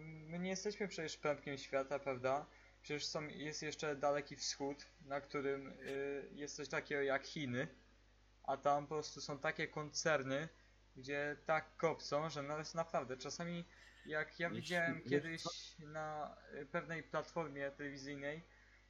my 0.03 0.39
nie 0.39 0.49
jesteśmy 0.49 0.88
przecież 0.88 1.17
pępkiem 1.17 1.57
świata, 1.57 1.99
prawda? 1.99 2.45
Przecież 2.81 3.05
są, 3.05 3.27
jest 3.27 3.63
jeszcze 3.63 3.95
Daleki 3.95 4.36
Wschód, 4.36 4.86
na 5.01 5.21
którym 5.21 5.67
y, 5.67 6.29
jest 6.31 6.55
coś 6.55 6.69
takiego 6.69 7.01
jak 7.01 7.25
Chiny, 7.25 7.67
a 8.43 8.57
tam 8.57 8.88
po 8.88 8.95
prostu 8.95 9.21
są 9.21 9.39
takie 9.39 9.67
koncerny, 9.67 10.49
gdzie 10.95 11.38
tak 11.45 11.77
kopcą, 11.77 12.29
że 12.29 12.43
jest 12.43 12.75
naprawdę 12.75 13.17
czasami 13.17 13.65
jak 14.05 14.39
ja 14.39 14.49
widziałem 14.49 15.01
kiedyś 15.01 15.43
na 15.79 16.38
y, 16.53 16.65
pewnej 16.65 17.03
platformie 17.03 17.71
telewizyjnej, 17.71 18.43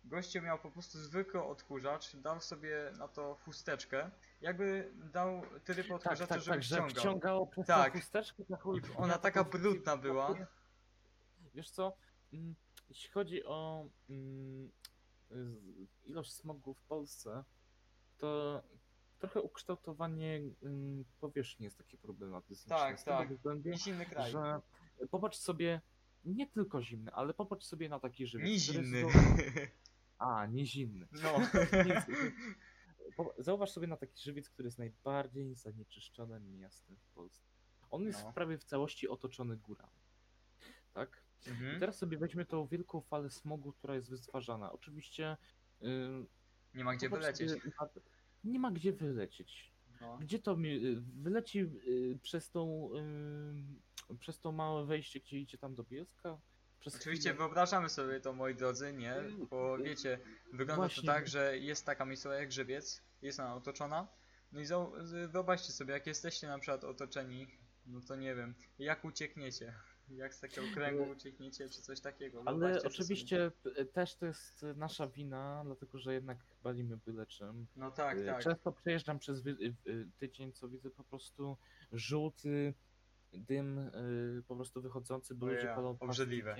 gościu 0.03 0.41
miał 0.41 0.59
po 0.59 0.71
prostu 0.71 0.97
zwykły 0.97 1.43
odkurzacz, 1.43 2.15
dał 2.15 2.41
sobie 2.41 2.91
na 2.97 3.07
to 3.07 3.35
chusteczkę, 3.35 4.11
jakby 4.41 4.91
dał 5.13 5.41
tryb 5.63 5.87
Tak, 5.87 5.95
odkurzacza, 5.95 6.27
tak, 6.27 6.41
żeby 6.41 6.55
tak, 6.55 6.63
że 6.63 6.75
wciągał. 6.75 7.01
wciągało 7.01 7.47
przez 7.47 7.67
Tak. 7.67 7.93
chusteczkę. 7.93 8.45
Ta 8.45 8.57
chuj, 8.57 8.79
I 8.79 8.97
ona 8.97 9.17
taka 9.17 9.43
brudna 9.43 9.97
była. 9.97 10.35
Wiesz 11.53 11.69
co, 11.69 11.93
mm, 12.33 12.55
jeśli 12.89 13.09
chodzi 13.09 13.45
o 13.45 13.85
mm, 14.09 14.71
ilość 16.05 16.33
smogu 16.33 16.73
w 16.73 16.81
Polsce, 16.81 17.43
to 18.17 18.61
trochę 19.19 19.41
ukształtowanie 19.41 20.41
mm, 20.63 21.05
powierzchni 21.19 21.63
jest 21.63 21.77
takie 21.77 21.97
problematyczne. 21.97 22.75
Tak, 22.75 22.99
z 22.99 23.03
tak. 23.03 23.33
względu, 23.33 23.69
inny 23.87 24.05
kraj. 24.05 24.31
że 24.31 24.61
popatrz 25.11 25.37
sobie, 25.37 25.81
nie 26.25 26.47
tylko 26.47 26.81
zimny, 26.81 27.11
ale 27.13 27.33
popatrz 27.33 27.65
sobie 27.65 27.89
na 27.89 27.99
taki 27.99 28.27
żywiec. 28.27 28.49
jest 28.49 28.69
Nizinny. 28.69 29.03
A, 30.23 30.45
nie 30.45 30.65
zimny. 30.65 31.07
No. 31.23 31.39
Zauważ 33.37 33.71
sobie 33.71 33.87
na 33.87 33.97
taki 33.97 34.21
żywiec, 34.23 34.49
który 34.49 34.67
jest 34.67 34.77
najbardziej 34.79 35.55
zanieczyszczonym 35.55 36.57
miastem 36.59 36.95
w 36.97 37.07
Polsce. 37.13 37.47
On 37.91 38.03
jest 38.03 38.23
No. 38.23 38.33
prawie 38.33 38.57
w 38.57 38.63
całości 38.63 39.07
otoczony 39.07 39.57
górami. 39.57 39.99
Tak? 40.93 41.23
I 41.47 41.49
Mhm. 41.49 41.79
teraz 41.79 41.97
sobie 41.97 42.17
weźmy 42.17 42.45
tą 42.45 42.67
wielką 42.67 43.01
falę 43.01 43.29
smogu, 43.29 43.73
która 43.73 43.95
jest 43.95 44.09
wytwarzana. 44.09 44.71
Oczywiście. 44.71 45.37
ym, 45.83 46.27
Nie 46.73 46.83
ma 46.83 46.95
gdzie 46.95 47.09
wylecieć. 47.09 47.49
na- 47.79 47.89
Nie 48.43 48.59
ma 48.59 48.71
gdzie 48.71 48.93
wylecieć. 48.93 49.73
No. 50.01 50.17
Gdzie 50.17 50.39
to 50.39 50.57
mi 50.57 50.85
y, 50.85 51.01
wyleci 51.01 51.59
y, 51.59 52.19
przez 52.21 52.51
tą 52.51 52.89
ym, 52.95 53.81
przez 54.19 54.39
to 54.39 54.51
małe 54.51 54.85
wejście, 54.85 55.19
gdzie 55.19 55.39
idzie 55.39 55.57
tam 55.57 55.75
do 55.75 55.83
Bielska? 55.83 56.37
Przez 56.83 56.95
Oczywiście 56.95 57.29
chwilę- 57.29 57.37
wyobrażamy 57.37 57.89
sobie 57.89 58.19
to, 58.19 58.33
moi 58.33 58.55
drodzy, 58.55 58.93
nie? 58.93 59.15
Bo 59.49 59.77
wiecie, 59.77 60.19
wygląda 60.53 60.75
Właśnie. 60.75 61.03
to 61.03 61.07
tak, 61.13 61.27
że 61.27 61.57
jest 61.57 61.85
taka 61.85 62.05
miejscowa 62.05 62.35
jak 62.35 62.47
Grzybiec, 62.49 63.01
jest 63.21 63.39
ona 63.39 63.55
otoczona. 63.55 64.07
No 64.51 64.61
i 64.61 64.65
wyobraźcie 65.27 65.71
sobie, 65.71 65.93
jak 65.93 66.07
jesteście 66.07 66.47
na 66.47 66.59
przykład 66.59 66.83
otoczeni, 66.83 67.47
no 67.85 68.01
to 68.07 68.15
nie 68.15 68.35
wiem, 68.35 68.53
jak 68.79 69.05
uciekniecie? 69.05 69.73
Jak 70.09 70.33
z 70.35 70.39
takiego 70.39 70.67
kręgu 70.73 71.03
uciekniecie, 71.11 71.69
czy 71.69 71.81
coś 71.81 72.01
takiego? 72.01 72.43
Ale 72.45 72.81
oczywiście 72.83 73.51
p- 73.63 73.85
też 73.85 74.15
to 74.15 74.25
jest 74.25 74.65
nasza 74.75 75.07
wina, 75.07 75.61
dlatego 75.65 75.97
że 75.99 76.13
jednak 76.13 76.37
balimy 76.63 76.97
byle 76.97 77.25
czym. 77.25 77.67
No 77.75 77.91
tak, 77.91 78.17
Y, 78.17 78.25
tak. 78.25 78.43
Często 78.43 78.71
przejeżdżam 78.71 79.19
przez 79.19 79.45
y, 79.45 79.73
tydzień, 80.17 80.51
co 80.53 80.69
widzę 80.69 80.89
po 80.89 81.03
prostu 81.03 81.57
żółty 81.91 82.73
dym 83.33 83.77
y, 83.79 84.43
po 84.47 84.55
prostu 84.55 84.81
wychodzący, 84.81 85.35
bo 85.35 85.45
ludzie 85.45 85.67
palą 85.75 85.97
obrzydliwe. 85.99 86.55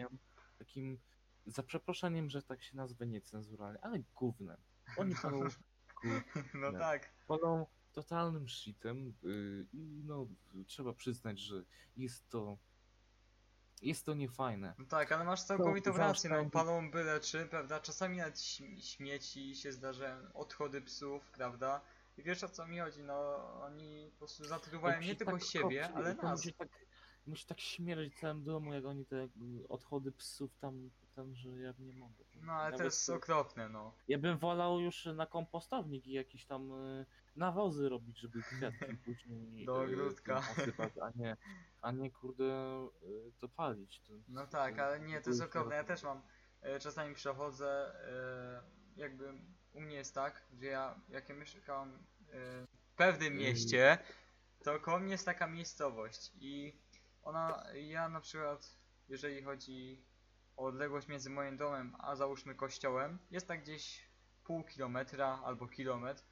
takim 0.60 1.00
za 1.46 1.64
przeproszeniem, 1.64 2.30
że 2.30 2.42
tak 2.44 2.64
się 2.64 2.78
nazwę 2.78 3.08
niecenzuralnie, 3.08 3.80
ale 3.82 4.00
gównem. 4.16 4.58
Oni 4.98 5.16
palą, 5.16 5.40
gó- 6.04 6.22
No 6.54 6.72
tak. 6.72 7.14
palą 7.28 7.66
totalnym 7.92 8.48
shitem 8.50 9.14
y, 9.24 9.66
i 9.74 10.02
no 10.06 10.28
trzeba 10.68 10.94
przyznać, 10.94 11.40
że 11.40 11.64
jest 11.98 12.30
to 12.30 12.58
jest 13.82 14.06
to 14.06 14.14
niefajne. 14.14 14.74
No 14.78 14.86
tak, 14.86 15.12
ale 15.12 15.24
masz 15.24 15.44
całkowitą 15.44 15.98
rację, 15.98 16.30
no 16.30 16.50
palą 16.50 16.92
byle 16.92 17.20
czy, 17.20 17.46
prawda? 17.46 17.80
Czasami 17.80 18.18
nawet 18.18 18.36
śm- 18.36 18.82
śmieci 18.82 19.56
się 19.56 19.72
zdarzają, 19.72 20.34
odchody 20.34 20.82
psów, 20.82 21.32
prawda? 21.32 21.82
I 22.18 22.24
wiesz 22.24 22.44
o 22.44 22.50
co 22.50 22.68
mi 22.68 22.80
chodzi, 22.80 23.04
no 23.04 23.36
oni 23.62 24.10
po 24.12 24.18
prostu 24.18 24.46
zatruwają 24.46 25.02
nie 25.02 25.16
tylko 25.16 25.32
tak 25.32 25.44
siebie, 25.44 25.82
kopci- 25.84 25.96
ale 25.96 26.16
to 26.16 26.22
nas. 26.24 26.40
Musi 26.46 26.54
tak, 26.54 26.70
musi 27.26 27.46
tak 27.46 27.60
śmierdzić 27.60 28.20
całym 28.20 28.44
domu, 28.44 28.74
jak 28.74 28.86
oni 28.86 29.06
te 29.06 29.16
y, 29.16 29.30
odchody 29.70 30.12
psów 30.12 30.58
tam, 30.58 30.90
tam 31.16 31.36
że 31.36 31.50
ja 31.50 31.74
nie 31.80 31.94
mogę. 31.94 32.24
No 32.42 32.54
ale 32.54 32.72
to 32.72 32.78
Nawet 32.78 32.94
jest 32.94 33.10
okropne, 33.10 33.70
no. 33.70 33.94
Ja 34.08 34.18
bym 34.18 34.38
wolał 34.38 34.80
już 34.80 35.06
na 35.06 35.26
kompostownik 35.26 36.08
i 36.08 36.12
jakieś 36.12 36.46
tam 36.46 36.72
y, 36.72 37.06
nawozy 37.36 37.90
robić, 37.90 38.20
żeby 38.20 38.42
kwiatki 38.42 38.98
później 39.06 39.66
Do 39.66 39.82
y, 39.82 39.86
ogródka. 39.86 40.42
tym 40.42 40.52
osypać, 40.64 40.94
a 41.02 41.12
nie, 41.16 41.38
a 41.82 41.92
nie 41.92 42.12
kurde 42.12 42.44
y, 43.04 43.32
to 43.40 43.50
palić. 43.50 44.02
To, 44.02 44.14
No 44.28 44.48
tak, 44.48 44.76
to- 44.76 44.84
ale 44.86 45.00
nie, 45.00 45.22
to 45.22 45.30
jest 45.30 45.42
okropne. 45.42 45.76
Ja 45.76 45.84
też 45.84 46.04
mam, 46.04 46.22
e, 46.62 46.80
czasami 46.80 47.16
przechodzę, 47.16 47.96
e, 48.10 48.64
jakby 48.96 49.34
u 49.74 49.82
mnie 49.82 49.96
jest 49.96 50.16
tak, 50.16 50.42
że 50.54 50.66
ja, 50.66 50.96
jak 51.10 51.30
ja 51.30 51.36
mieszkam 51.36 51.94
e, 51.94 52.66
w 52.66 52.96
pewnym 52.96 53.38
mieście, 53.38 53.98
to 54.64 54.80
koło 54.80 55.00
mnie 55.00 55.12
jest 55.12 55.26
taka 55.26 55.48
miejscowość 55.48 56.32
i 56.40 56.74
ona, 57.24 57.64
ja 57.74 58.10
na 58.10 58.22
przykład, 58.22 58.78
jeżeli 59.10 59.44
chodzi 59.44 60.04
o 60.58 60.66
odległość 60.66 61.08
między 61.08 61.30
moim 61.30 61.58
domem 61.58 61.96
a 62.00 62.16
załóżmy 62.16 62.56
kościołem, 62.56 63.20
jest 63.32 63.48
tak 63.48 63.64
gdzieś 63.64 64.10
pół 64.44 64.64
kilometra 64.64 65.42
albo 65.44 65.68
kilometr 65.68 66.24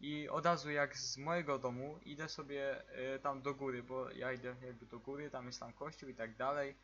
i 0.00 0.28
od 0.28 0.46
razu 0.46 0.70
jak 0.70 0.96
z 0.96 1.18
mojego 1.18 1.58
domu 1.58 1.98
idę 2.02 2.28
sobie 2.28 2.88
e, 2.88 3.18
tam 3.18 3.42
do 3.42 3.54
góry, 3.54 3.82
bo 3.82 4.10
ja 4.10 4.32
idę 4.32 4.56
jakby 4.66 4.86
do 4.86 4.98
góry, 4.98 5.30
tam 5.30 5.46
jest 5.46 5.60
tam 5.60 5.72
kościół 5.72 6.08
i 6.08 6.14
tak 6.14 6.36
dalej, 6.36 6.76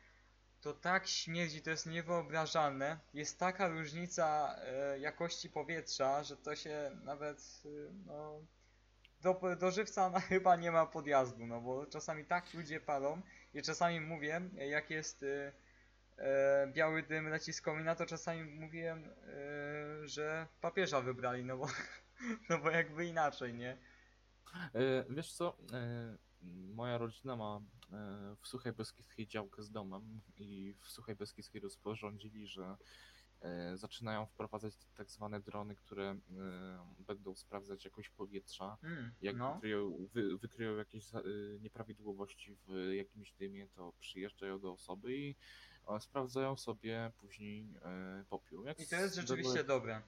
to 0.61 0.73
tak 0.73 1.07
śmierdzi, 1.07 1.61
to 1.61 1.69
jest 1.69 1.85
niewyobrażalne. 1.85 2.99
Jest 3.13 3.39
taka 3.39 3.67
różnica 3.67 4.55
e, 4.59 4.99
jakości 4.99 5.49
powietrza, 5.49 6.23
że 6.23 6.37
to 6.37 6.55
się 6.55 6.91
nawet 7.03 7.63
e, 7.65 7.69
no, 8.05 8.41
do, 9.21 9.55
do 9.59 9.71
żywca 9.71 10.09
na, 10.09 10.19
chyba 10.31 10.55
nie 10.55 10.71
ma 10.71 10.85
podjazdu, 10.85 11.47
no 11.47 11.61
bo 11.61 11.85
czasami 11.85 12.25
tak 12.25 12.53
ludzie 12.53 12.79
palą 12.79 13.21
i 13.53 13.61
czasami 13.61 14.01
mówię, 14.01 14.41
jak 14.69 14.89
jest 14.89 15.23
e, 15.23 15.51
e, 16.17 16.67
biały 16.67 17.03
dym 17.03 17.29
leci 17.29 17.53
z 17.53 17.61
komina, 17.61 17.95
to 17.95 18.05
czasami 18.05 18.43
mówiłem, 18.43 19.09
że 20.03 20.47
papieża 20.61 21.01
wybrali, 21.01 21.45
no 21.45 21.57
bo, 21.57 21.67
no 22.49 22.57
bo 22.57 22.69
jakby 22.69 23.05
inaczej, 23.05 23.53
nie? 23.53 23.77
E, 24.75 25.05
Wiesz 25.09 25.31
co, 25.31 25.57
e, 25.73 26.15
moja 26.73 26.97
rodzina 26.97 27.35
ma 27.35 27.61
w 28.41 28.47
Suchej 28.47 28.73
Beskidzkiej 28.73 29.27
działkę 29.27 29.63
z 29.63 29.71
domem 29.71 30.21
i 30.37 30.73
w 30.81 30.87
Suchej 30.87 31.15
Beskidzkiej 31.15 31.61
rozporządzili, 31.61 32.47
że 32.47 32.75
e, 33.41 33.77
zaczynają 33.77 34.25
wprowadzać 34.25 34.73
tak 34.95 35.11
zwane 35.11 35.39
drony, 35.39 35.75
które 35.75 36.09
e, 36.09 36.19
będą 36.99 37.35
sprawdzać 37.35 37.85
jakość 37.85 38.09
powietrza. 38.09 38.77
Mm, 38.83 39.11
Jak 39.21 39.35
no. 39.35 39.53
wykryją, 39.53 40.07
wy, 40.13 40.37
wykryją 40.37 40.75
jakieś 40.75 41.05
nieprawidłowości 41.59 42.55
w 42.67 42.93
jakimś 42.93 43.33
dymie, 43.33 43.67
to 43.67 43.93
przyjeżdżają 43.99 44.59
do 44.59 44.71
osoby 44.71 45.17
i 45.17 45.35
e, 45.87 45.99
sprawdzają 45.99 46.57
sobie 46.57 47.11
później 47.17 47.73
e, 47.81 48.25
popiół. 48.29 48.63
Jak 48.65 48.79
I 48.79 48.87
to 48.87 48.95
jest 48.95 49.15
rzeczywiście 49.15 49.63
dobre. 49.63 50.01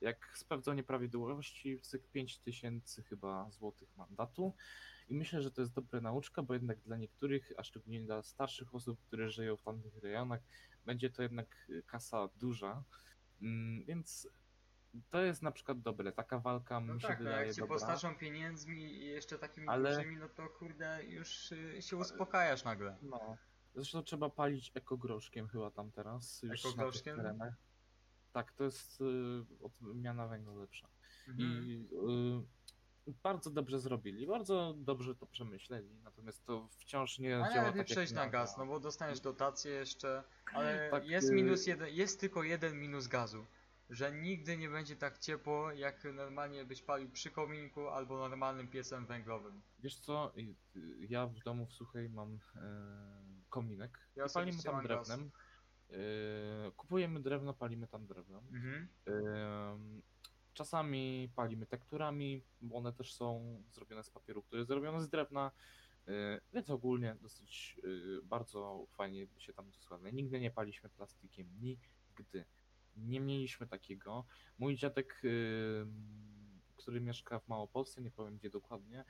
jak 0.00 0.32
sprawdzą 0.38 0.72
nieprawidłowości, 0.72 1.80
cyk 1.80 2.08
5000 2.08 3.02
chyba 3.02 3.50
złotych 3.50 3.96
mandatu. 3.96 4.54
I 5.10 5.14
myślę, 5.14 5.42
że 5.42 5.50
to 5.50 5.60
jest 5.60 5.72
dobra 5.74 6.00
nauczka, 6.00 6.42
bo 6.42 6.54
jednak 6.54 6.80
dla 6.80 6.96
niektórych, 6.96 7.52
a 7.56 7.62
szczególnie 7.64 8.00
dla 8.00 8.22
starszych 8.22 8.74
osób, 8.74 9.00
które 9.06 9.30
żyją 9.30 9.56
w 9.56 9.62
tamtych 9.62 9.96
rejonach, 9.98 10.40
będzie 10.86 11.10
to 11.10 11.22
jednak 11.22 11.66
y, 11.70 11.82
kasa 11.86 12.28
duża. 12.36 12.82
Mm, 13.42 13.84
Więc 13.84 14.28
to 15.10 15.22
jest 15.22 15.42
na 15.42 15.52
przykład 15.52 15.80
dobre. 15.80 16.12
Taka 16.12 16.38
walka 16.38 16.80
No 16.80 16.94
mi 16.94 17.00
się 17.00 17.08
tak, 17.08 17.18
no 17.18 17.24
wydaje 17.24 17.46
jak 17.46 17.54
cię 17.56 17.60
dobra. 17.60 17.74
postarzą 17.74 18.14
pieniędzmi 18.16 18.82
i 18.84 19.06
jeszcze 19.06 19.38
takimi 19.38 19.68
Ale- 19.68 19.96
dużymi, 19.96 20.16
no 20.16 20.28
to 20.28 20.48
kurde, 20.48 21.04
już 21.04 21.52
y, 21.52 21.82
się 21.82 21.96
uspokajasz 21.96 22.64
nagle. 22.64 22.96
No. 23.02 23.36
Zresztą 23.74 24.02
trzeba 24.02 24.30
palić 24.30 24.72
ekogroszkiem 24.74 25.48
chyba 25.48 25.70
tam 25.70 25.90
teraz. 25.92 26.42
Już 26.42 26.66
Ekogroszkiem? 26.66 27.16
Na 27.16 27.22
terenach. 27.22 27.54
Tak, 28.32 28.52
to 28.52 28.64
jest 28.64 29.00
y, 29.00 29.04
odmiana 29.64 30.28
węgla 30.28 30.54
lepsza. 30.54 30.88
Mhm. 31.28 31.64
I 31.64 31.88
bardzo 33.06 33.50
dobrze 33.50 33.80
zrobili, 33.80 34.26
bardzo 34.26 34.74
dobrze 34.76 35.14
to 35.14 35.26
przemyśleli, 35.26 35.94
natomiast 36.02 36.44
to 36.44 36.68
wciąż 36.78 37.18
nie 37.18 37.36
Ale 37.36 37.54
działa 37.54 37.66
lepiej 37.66 37.80
tak 37.80 37.86
przejść 37.86 38.12
na 38.12 38.28
gaz, 38.28 38.58
no 38.58 38.66
bo 38.66 38.80
dostaniesz 38.80 39.20
dotację 39.20 39.72
jeszcze, 39.72 40.22
ale 40.52 40.88
Tak, 40.90 41.06
jest 41.08 41.30
y- 41.30 41.34
minus 41.34 41.66
jeden, 41.66 41.88
jest 41.94 42.20
tylko 42.20 42.42
jeden 42.42 42.78
minus 42.80 43.06
gazu, 43.08 43.46
że 43.90 44.12
nigdy 44.12 44.56
nie 44.56 44.68
będzie 44.68 44.96
tak 44.96 45.18
ciepło, 45.18 45.72
jak 45.72 46.04
normalnie 46.14 46.64
byś 46.64 46.82
palił 46.82 47.10
przy 47.10 47.30
kominku 47.30 47.88
albo 47.88 48.18
normalnym 48.18 48.68
piecem 48.68 49.06
węglowym. 49.06 49.62
Wiesz 49.78 49.96
co, 49.96 50.32
y- 50.36 50.54
ja 51.08 51.26
w 51.26 51.38
domu 51.44 51.66
w 51.66 51.72
Suchej 51.72 52.08
mam 52.10 52.38
e, 52.56 52.60
kominek 53.48 53.98
Ja 54.16 54.26
i 54.26 54.30
palimy 54.34 54.62
tam 54.62 54.74
mam 54.74 54.86
gaz. 54.86 55.08
drewnem. 55.08 55.30
E, 55.90 56.70
kupujemy 56.76 57.20
drewno, 57.20 57.54
palimy 57.54 57.86
tam 57.88 58.06
drewnem. 58.06 58.42
Mhm. 58.52 58.88
Czasami 60.54 61.28
palimy 61.36 61.66
tekturami, 61.66 62.42
bo 62.60 62.76
one 62.76 62.92
też 62.92 63.14
są 63.14 63.62
zrobione 63.72 64.02
z 64.04 64.10
papieru, 64.10 64.42
który 64.42 64.58
jest 64.60 64.68
zrobiony 64.68 65.00
z 65.02 65.08
drewna, 65.08 65.50
yy, 66.06 66.12
więc 66.52 66.70
ogólnie 66.70 67.16
dosyć 67.20 67.80
yy, 67.82 68.20
bardzo 68.22 68.86
fajnie 68.90 69.26
się 69.38 69.52
tam 69.52 69.72
składa. 69.74 70.10
Nigdy 70.10 70.40
nie 70.40 70.50
paliśmy 70.50 70.88
plastikiem, 70.90 71.48
nigdy. 71.60 72.44
Nie 72.96 73.20
mieliśmy 73.20 73.66
takiego. 73.66 74.24
Mój 74.58 74.76
dziadek, 74.76 75.20
yy, 75.22 75.86
który 76.76 77.00
mieszka 77.00 77.38
w 77.38 77.48
Małopolsce, 77.48 78.02
nie 78.02 78.10
powiem 78.10 78.36
gdzie 78.36 78.50
dokładnie, 78.50 79.04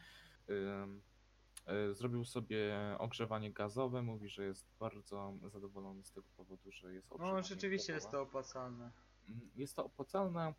zrobił 1.92 2.24
sobie 2.24 2.74
ogrzewanie 2.98 3.53
gazowe. 3.53 4.03
Mówi, 4.03 4.29
że 4.29 4.44
jest 4.44 4.66
bardzo 4.79 5.35
zadowolony 5.46 6.05
z 6.05 6.12
tego 6.12 6.26
powodu, 6.37 6.72
że 6.72 6.94
jest 6.94 7.11
No 7.11 7.16
ogrzewanie 7.16 7.42
rzeczywiście 7.42 7.92
jest 7.92 8.07
gazowe. 8.07 8.24
to 8.24 8.29
opłacalne. 8.29 8.92
Mm, 9.29 9.50
Jest 9.57 9.76
to 9.76 9.85
opłacalne, 9.85 10.55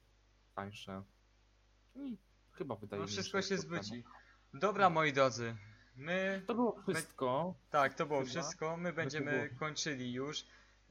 tańsze. 0.56 1.04
I 1.96 2.18
chyba 2.52 2.76
wydaje 2.76 3.00
No 3.00 3.06
mi 3.06 3.10
się, 3.12 3.14
wszystko 3.14 3.42
że 3.42 3.48
się 3.48 3.56
problemu. 3.58 3.84
zwróci. 3.84 4.04
Dobra 4.54 4.90
moi 4.90 5.14
drodzy, 5.14 5.56
my... 5.96 6.44
To 6.48 6.56
było 6.56 6.82
wszystko. 6.82 7.56
Tak, 7.70 7.94
to 7.94 8.06
było 8.06 8.20
Chyba. 8.20 8.30
wszystko. 8.30 8.78
My 8.78 8.94
będziemy 8.94 9.32
było. 9.48 9.60
kończyli 9.60 10.14
już. 10.14 10.46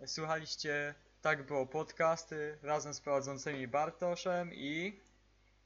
Słuchaliście 0.07 0.95
Tak 1.21 1.47
było 1.47 1.67
podcasty 1.67 2.59
razem 2.63 2.95
z 2.95 3.01
prowadzącymi 3.01 3.69
Bartoszem 3.69 4.55
i... 4.55 5.01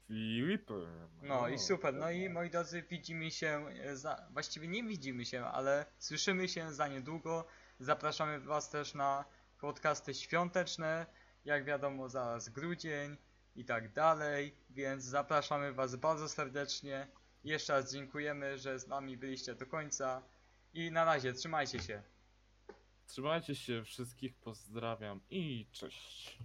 Filipem. 0.07 1.09
No 1.23 1.49
i 1.49 1.59
super. 1.59 1.95
No 1.95 2.11
i 2.11 2.29
moi 2.29 2.51
drodzy, 2.51 2.83
widzimy 2.91 3.31
się 3.31 3.67
za... 3.93 4.27
Właściwie 4.31 4.69
nie 4.69 4.85
widzimy 4.85 5.25
się, 5.25 5.45
ale 5.45 5.87
słyszymy 5.99 6.49
się 6.49 6.73
za 6.73 6.89
niedługo. 6.89 7.47
Zapraszamy 7.81 8.41
was 8.41 8.71
też 8.71 8.95
na 8.95 9.25
podcasty 9.59 10.15
świąteczne. 10.15 11.07
Jak 11.45 11.65
wiadomo, 11.65 12.09
zaraz 12.09 12.49
grudzień 12.49 13.17
i 13.57 13.65
tak 13.65 13.93
dalej. 13.93 14.57
Więc 14.71 15.05
zapraszamy 15.05 15.73
was 15.73 15.97
bardzo 15.97 16.29
serdecznie. 16.29 17.09
Jeszcze 17.45 17.73
raz 17.73 17.93
dziękujemy, 17.93 18.59
że 18.59 18.79
z 18.79 18.87
nami 18.87 19.17
byliście 19.17 19.55
do 19.55 19.67
końca. 19.67 20.23
I 20.75 20.91
na 20.91 21.05
razie, 21.05 21.33
trzymajcie 21.33 21.79
się. 21.79 22.03
Trzymajcie 23.07 23.55
się 23.55 23.85
wszystkich, 23.85 24.35
pozdrawiam 24.35 25.21
i 25.31 25.67
cześć. 25.73 26.39